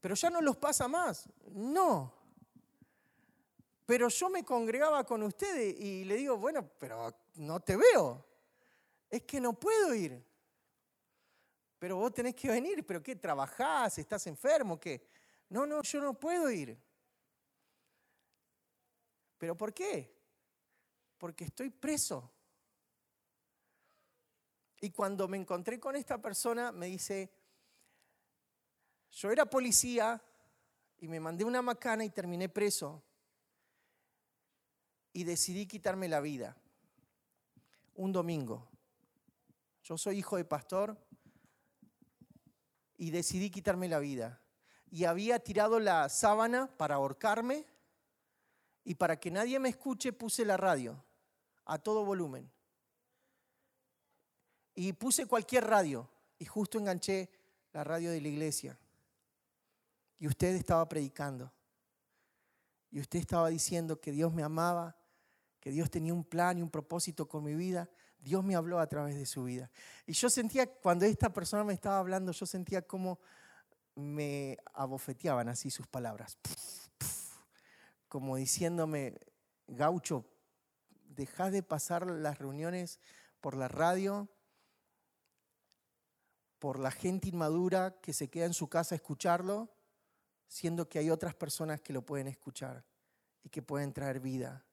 Pero 0.00 0.14
ya 0.14 0.30
no 0.30 0.40
los 0.40 0.56
pasa 0.56 0.88
más. 0.88 1.28
No. 1.52 2.14
Pero 3.84 4.08
yo 4.08 4.28
me 4.28 4.44
congregaba 4.44 5.04
con 5.04 5.22
ustedes 5.22 5.78
y 5.80 6.04
le 6.04 6.16
digo, 6.16 6.36
bueno, 6.36 6.68
pero 6.78 7.14
no 7.36 7.60
te 7.60 7.76
veo. 7.76 8.24
Es 9.08 9.22
que 9.22 9.40
no 9.40 9.54
puedo 9.54 9.94
ir. 9.94 10.27
Pero 11.78 11.96
vos 11.96 12.12
tenés 12.12 12.34
que 12.34 12.48
venir, 12.48 12.84
pero 12.84 13.02
¿qué? 13.02 13.16
¿Trabajás? 13.16 13.98
¿Estás 13.98 14.26
enfermo? 14.26 14.80
¿Qué? 14.80 15.06
No, 15.50 15.64
no, 15.64 15.82
yo 15.82 16.00
no 16.00 16.14
puedo 16.14 16.50
ir. 16.50 16.76
¿Pero 19.38 19.56
por 19.56 19.72
qué? 19.72 20.12
Porque 21.16 21.44
estoy 21.44 21.70
preso. 21.70 22.32
Y 24.80 24.90
cuando 24.90 25.28
me 25.28 25.36
encontré 25.36 25.78
con 25.78 25.96
esta 25.96 26.20
persona, 26.20 26.72
me 26.72 26.86
dice, 26.86 27.30
yo 29.10 29.30
era 29.30 29.46
policía 29.46 30.20
y 30.98 31.08
me 31.08 31.20
mandé 31.20 31.44
una 31.44 31.62
macana 31.62 32.04
y 32.04 32.10
terminé 32.10 32.48
preso 32.48 33.02
y 35.12 35.24
decidí 35.24 35.66
quitarme 35.66 36.08
la 36.08 36.20
vida. 36.20 36.56
Un 37.94 38.12
domingo. 38.12 38.68
Yo 39.82 39.96
soy 39.96 40.18
hijo 40.18 40.36
de 40.36 40.44
pastor 40.44 40.96
y 42.98 43.10
decidí 43.10 43.48
quitarme 43.48 43.88
la 43.88 43.98
vida. 43.98 44.42
Y 44.90 45.04
había 45.04 45.38
tirado 45.38 45.80
la 45.80 46.06
sábana 46.10 46.66
para 46.76 46.96
ahorcarme 46.96 47.64
y 48.84 48.94
para 48.94 49.18
que 49.18 49.30
nadie 49.30 49.58
me 49.58 49.70
escuche 49.70 50.12
puse 50.12 50.44
la 50.44 50.58
radio 50.58 51.02
a 51.64 51.78
todo 51.78 52.04
volumen. 52.04 52.50
Y 54.74 54.92
puse 54.92 55.26
cualquier 55.26 55.64
radio 55.64 56.10
y 56.38 56.44
justo 56.44 56.78
enganché 56.78 57.30
la 57.72 57.84
radio 57.84 58.10
de 58.10 58.20
la 58.20 58.28
iglesia. 58.28 58.78
Y 60.18 60.26
usted 60.26 60.54
estaba 60.54 60.86
predicando. 60.86 61.50
Y 62.90 63.00
usted 63.00 63.18
estaba 63.18 63.48
diciendo 63.48 63.98
que 64.00 64.12
Dios 64.12 64.34
me 64.34 64.42
amaba 64.42 64.98
que 65.60 65.70
Dios 65.70 65.90
tenía 65.90 66.14
un 66.14 66.24
plan 66.24 66.58
y 66.58 66.62
un 66.62 66.70
propósito 66.70 67.28
con 67.28 67.44
mi 67.44 67.54
vida, 67.54 67.88
Dios 68.20 68.44
me 68.44 68.54
habló 68.54 68.80
a 68.80 68.86
través 68.86 69.14
de 69.16 69.26
su 69.26 69.44
vida. 69.44 69.70
Y 70.06 70.12
yo 70.12 70.28
sentía, 70.28 70.66
cuando 70.66 71.04
esta 71.04 71.32
persona 71.32 71.64
me 71.64 71.74
estaba 71.74 71.98
hablando, 71.98 72.32
yo 72.32 72.46
sentía 72.46 72.82
como 72.82 73.18
me 73.94 74.58
abofeteaban 74.74 75.48
así 75.48 75.70
sus 75.70 75.86
palabras. 75.86 76.38
Como 78.08 78.36
diciéndome, 78.36 79.18
gaucho, 79.66 80.24
deja 81.08 81.50
de 81.50 81.62
pasar 81.62 82.06
las 82.06 82.38
reuniones 82.38 83.00
por 83.40 83.56
la 83.56 83.68
radio, 83.68 84.28
por 86.58 86.78
la 86.78 86.90
gente 86.90 87.28
inmadura 87.28 88.00
que 88.00 88.12
se 88.12 88.28
queda 88.28 88.46
en 88.46 88.54
su 88.54 88.68
casa 88.68 88.94
a 88.94 88.96
escucharlo, 88.96 89.68
siendo 90.46 90.88
que 90.88 90.98
hay 90.98 91.10
otras 91.10 91.34
personas 91.34 91.80
que 91.80 91.92
lo 91.92 92.02
pueden 92.02 92.28
escuchar 92.28 92.84
y 93.42 93.48
que 93.50 93.62
pueden 93.62 93.92
traer 93.92 94.20
vida 94.20 94.67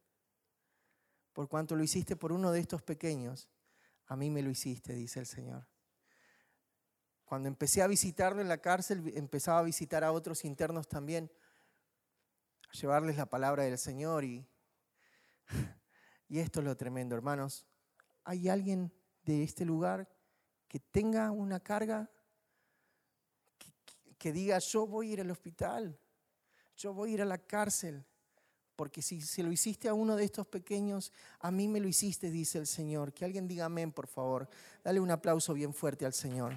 por 1.36 1.50
cuanto 1.50 1.76
lo 1.76 1.84
hiciste 1.84 2.16
por 2.16 2.32
uno 2.32 2.54
de 2.54 2.62
estos 2.62 2.82
pequeños, 2.82 3.50
a 4.06 4.16
mí 4.16 4.30
me 4.30 4.42
lo 4.42 4.50
hiciste, 4.50 4.94
dice 4.94 5.20
el 5.20 5.26
Señor. 5.26 5.68
Cuando 7.26 7.50
empecé 7.50 7.82
a 7.82 7.88
visitarlo 7.88 8.42
en 8.42 8.48
la 8.48 8.60
cárcel, 8.60 9.12
empezaba 9.16 9.60
a 9.60 9.64
visitar 9.64 10.06
a 10.06 10.14
otros 10.14 10.46
internos 10.46 10.88
también, 10.88 11.30
a 12.70 12.72
llevarles 12.72 13.18
la 13.18 13.26
palabra 13.26 13.64
del 13.64 13.78
Señor 13.78 14.24
y, 14.24 14.48
y 16.30 16.40
esto 16.40 16.62
es 16.62 16.66
lo 16.66 16.78
tremendo, 16.78 17.16
hermanos. 17.16 17.68
¿Hay 18.24 18.48
alguien 18.48 18.94
de 19.24 19.44
este 19.44 19.66
lugar 19.66 20.10
que 20.70 20.80
tenga 20.80 21.32
una 21.32 21.60
carga? 21.60 22.10
Que, 23.58 23.74
que 24.18 24.32
diga, 24.32 24.58
yo 24.60 24.88
voy 24.88 25.10
a 25.10 25.14
ir 25.14 25.22
al 25.22 25.32
hospital, 25.32 26.00
yo 26.78 26.94
voy 26.94 27.12
a 27.12 27.14
ir 27.16 27.22
a 27.24 27.26
la 27.26 27.40
cárcel, 27.40 28.08
porque 28.76 29.02
si 29.02 29.22
se 29.22 29.44
lo 29.44 29.52
hiciste 29.52 29.88
a 29.88 29.94
uno 29.94 30.16
de 30.16 30.26
estos 30.26 30.48
pequeños, 30.48 31.12
a 31.40 31.52
mí 31.52 31.68
me 31.68 31.80
lo 31.80 31.88
hiciste, 31.88 32.30
dice 32.30 32.58
el 32.58 32.68
Señor. 32.68 33.14
Que 33.14 33.26
alguien 33.26 33.48
diga 33.48 33.66
amén, 33.66 33.92
por 33.92 34.08
favor. 34.08 34.50
Dale 34.84 35.00
un 35.00 35.12
aplauso 35.12 35.54
bien 35.54 35.74
fuerte 35.74 36.06
al 36.06 36.14
Señor. 36.14 36.56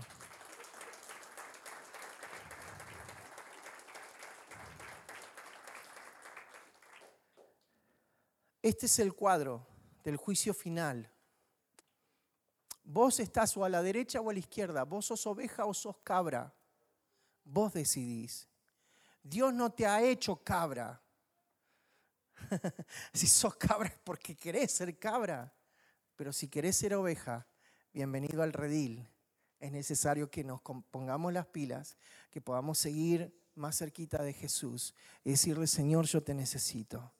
Este 8.60 8.86
es 8.86 8.98
el 8.98 9.14
cuadro 9.14 9.66
del 10.04 10.16
juicio 10.16 10.52
final. 10.52 11.10
Vos 12.84 13.20
estás 13.20 13.56
o 13.56 13.64
a 13.64 13.68
la 13.68 13.82
derecha 13.82 14.20
o 14.20 14.30
a 14.30 14.32
la 14.32 14.38
izquierda, 14.38 14.84
vos 14.84 15.06
sos 15.06 15.26
oveja 15.26 15.64
o 15.66 15.74
sos 15.74 15.96
cabra. 16.02 16.54
Vos 17.44 17.72
decidís. 17.72 18.48
Dios 19.22 19.54
no 19.54 19.70
te 19.70 19.86
ha 19.86 20.02
hecho 20.02 20.36
cabra. 20.36 21.00
si 23.12 23.26
sos 23.26 23.56
cabra 23.56 23.88
es 23.88 23.98
porque 23.98 24.36
querés 24.36 24.72
ser 24.72 24.98
cabra. 24.98 25.52
Pero 26.16 26.32
si 26.32 26.48
querés 26.48 26.76
ser 26.76 26.94
oveja, 26.94 27.46
bienvenido 27.92 28.42
al 28.42 28.52
redil. 28.52 29.08
Es 29.60 29.72
necesario 29.72 30.30
que 30.30 30.44
nos 30.44 30.60
pongamos 30.90 31.32
las 31.32 31.46
pilas, 31.46 31.96
que 32.30 32.40
podamos 32.40 32.78
seguir 32.78 33.36
más 33.54 33.76
cerquita 33.78 34.22
de 34.22 34.32
Jesús 34.32 34.94
y 35.24 35.30
decirle, 35.30 35.66
Señor, 35.66 36.06
yo 36.06 36.22
te 36.22 36.34
necesito. 36.34 37.12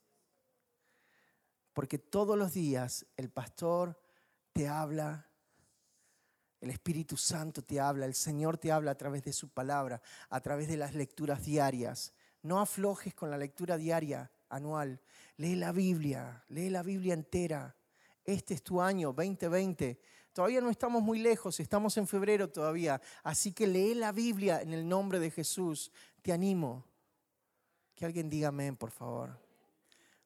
Porque 1.73 1.97
todos 1.97 2.37
los 2.37 2.53
días 2.53 3.05
el 3.17 3.29
pastor 3.29 3.99
te 4.53 4.67
habla, 4.67 5.29
el 6.61 6.69
Espíritu 6.71 7.15
Santo 7.15 7.61
te 7.63 7.79
habla, 7.79 8.05
el 8.05 8.15
Señor 8.15 8.57
te 8.57 8.71
habla 8.71 8.91
a 8.91 8.97
través 8.97 9.23
de 9.23 9.33
su 9.33 9.49
palabra, 9.49 10.01
a 10.29 10.41
través 10.41 10.67
de 10.67 10.77
las 10.77 10.93
lecturas 10.93 11.45
diarias. 11.45 12.13
No 12.41 12.59
aflojes 12.59 13.13
con 13.13 13.29
la 13.29 13.37
lectura 13.37 13.77
diaria 13.77 14.31
anual. 14.49 14.99
Lee 15.37 15.55
la 15.55 15.71
Biblia, 15.71 16.43
lee 16.49 16.69
la 16.69 16.83
Biblia 16.83 17.13
entera. 17.13 17.75
Este 18.25 18.53
es 18.53 18.63
tu 18.63 18.81
año 18.81 19.13
2020. 19.13 19.99
Todavía 20.33 20.61
no 20.61 20.69
estamos 20.69 21.01
muy 21.01 21.19
lejos, 21.19 21.59
estamos 21.59 21.97
en 21.97 22.07
febrero 22.07 22.49
todavía. 22.49 23.01
Así 23.23 23.51
que 23.51 23.67
lee 23.67 23.95
la 23.95 24.11
Biblia 24.11 24.61
en 24.61 24.73
el 24.73 24.87
nombre 24.87 25.19
de 25.19 25.31
Jesús. 25.31 25.91
Te 26.21 26.31
animo. 26.31 26.85
Que 27.95 28.05
alguien 28.05 28.29
diga 28.29 28.49
amén, 28.49 28.75
por 28.75 28.91
favor. 28.91 29.37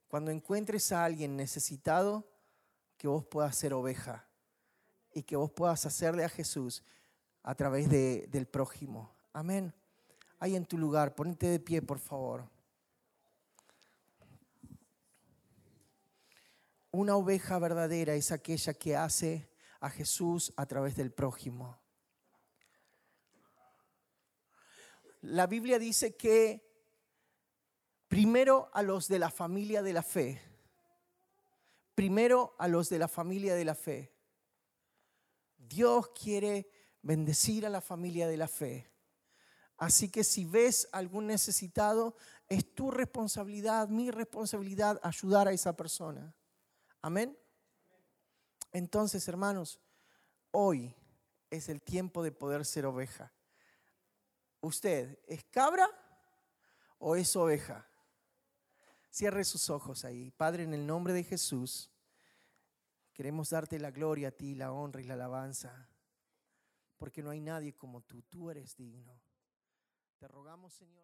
Cuando 0.08 0.30
encuentres 0.30 0.92
a 0.92 1.04
alguien 1.04 1.36
necesitado, 1.36 2.28
que 2.96 3.08
vos 3.08 3.24
puedas 3.24 3.56
ser 3.56 3.74
oveja 3.74 4.26
y 5.12 5.22
que 5.22 5.36
vos 5.36 5.50
puedas 5.50 5.84
hacerle 5.86 6.24
a 6.24 6.28
Jesús 6.28 6.82
a 7.42 7.54
través 7.54 7.88
de, 7.88 8.26
del 8.30 8.46
prójimo. 8.46 9.12
Amén. 9.32 9.74
Ahí 10.38 10.56
en 10.56 10.66
tu 10.66 10.78
lugar, 10.78 11.14
ponete 11.14 11.48
de 11.48 11.58
pie, 11.58 11.82
por 11.82 11.98
favor. 11.98 12.48
Una 16.94 17.16
oveja 17.16 17.58
verdadera 17.58 18.14
es 18.14 18.30
aquella 18.30 18.72
que 18.72 18.94
hace 18.94 19.50
a 19.80 19.90
Jesús 19.90 20.54
a 20.56 20.64
través 20.64 20.94
del 20.94 21.10
prójimo. 21.10 21.76
La 25.22 25.48
Biblia 25.48 25.80
dice 25.80 26.14
que 26.14 26.64
primero 28.06 28.70
a 28.72 28.82
los 28.82 29.08
de 29.08 29.18
la 29.18 29.28
familia 29.28 29.82
de 29.82 29.92
la 29.92 30.04
fe, 30.04 30.40
primero 31.96 32.54
a 32.60 32.68
los 32.68 32.88
de 32.90 33.00
la 33.00 33.08
familia 33.08 33.56
de 33.56 33.64
la 33.64 33.74
fe. 33.74 34.14
Dios 35.58 36.10
quiere 36.10 36.70
bendecir 37.02 37.66
a 37.66 37.70
la 37.70 37.80
familia 37.80 38.28
de 38.28 38.36
la 38.36 38.46
fe. 38.46 38.88
Así 39.78 40.08
que 40.08 40.22
si 40.22 40.44
ves 40.44 40.88
algún 40.92 41.26
necesitado, 41.26 42.14
es 42.46 42.72
tu 42.72 42.92
responsabilidad, 42.92 43.88
mi 43.88 44.12
responsabilidad 44.12 45.00
ayudar 45.02 45.48
a 45.48 45.52
esa 45.52 45.76
persona. 45.76 46.32
Amén. 47.04 47.38
Entonces, 48.72 49.28
hermanos, 49.28 49.78
hoy 50.52 50.96
es 51.50 51.68
el 51.68 51.82
tiempo 51.82 52.22
de 52.22 52.32
poder 52.32 52.64
ser 52.64 52.86
oveja. 52.86 53.30
¿Usted 54.62 55.18
es 55.26 55.44
cabra 55.44 55.86
o 56.96 57.14
es 57.14 57.36
oveja? 57.36 57.86
Cierre 59.10 59.44
sus 59.44 59.68
ojos 59.68 60.06
ahí. 60.06 60.30
Padre, 60.30 60.62
en 60.62 60.72
el 60.72 60.86
nombre 60.86 61.12
de 61.12 61.24
Jesús, 61.24 61.90
queremos 63.12 63.50
darte 63.50 63.78
la 63.78 63.90
gloria 63.90 64.28
a 64.28 64.30
ti, 64.30 64.54
la 64.54 64.72
honra 64.72 65.02
y 65.02 65.04
la 65.04 65.12
alabanza, 65.12 65.86
porque 66.96 67.22
no 67.22 67.28
hay 67.28 67.40
nadie 67.40 67.76
como 67.76 68.00
tú. 68.00 68.22
Tú 68.22 68.50
eres 68.50 68.78
digno. 68.78 69.20
Te 70.16 70.26
rogamos, 70.26 70.72
Señor. 70.72 70.94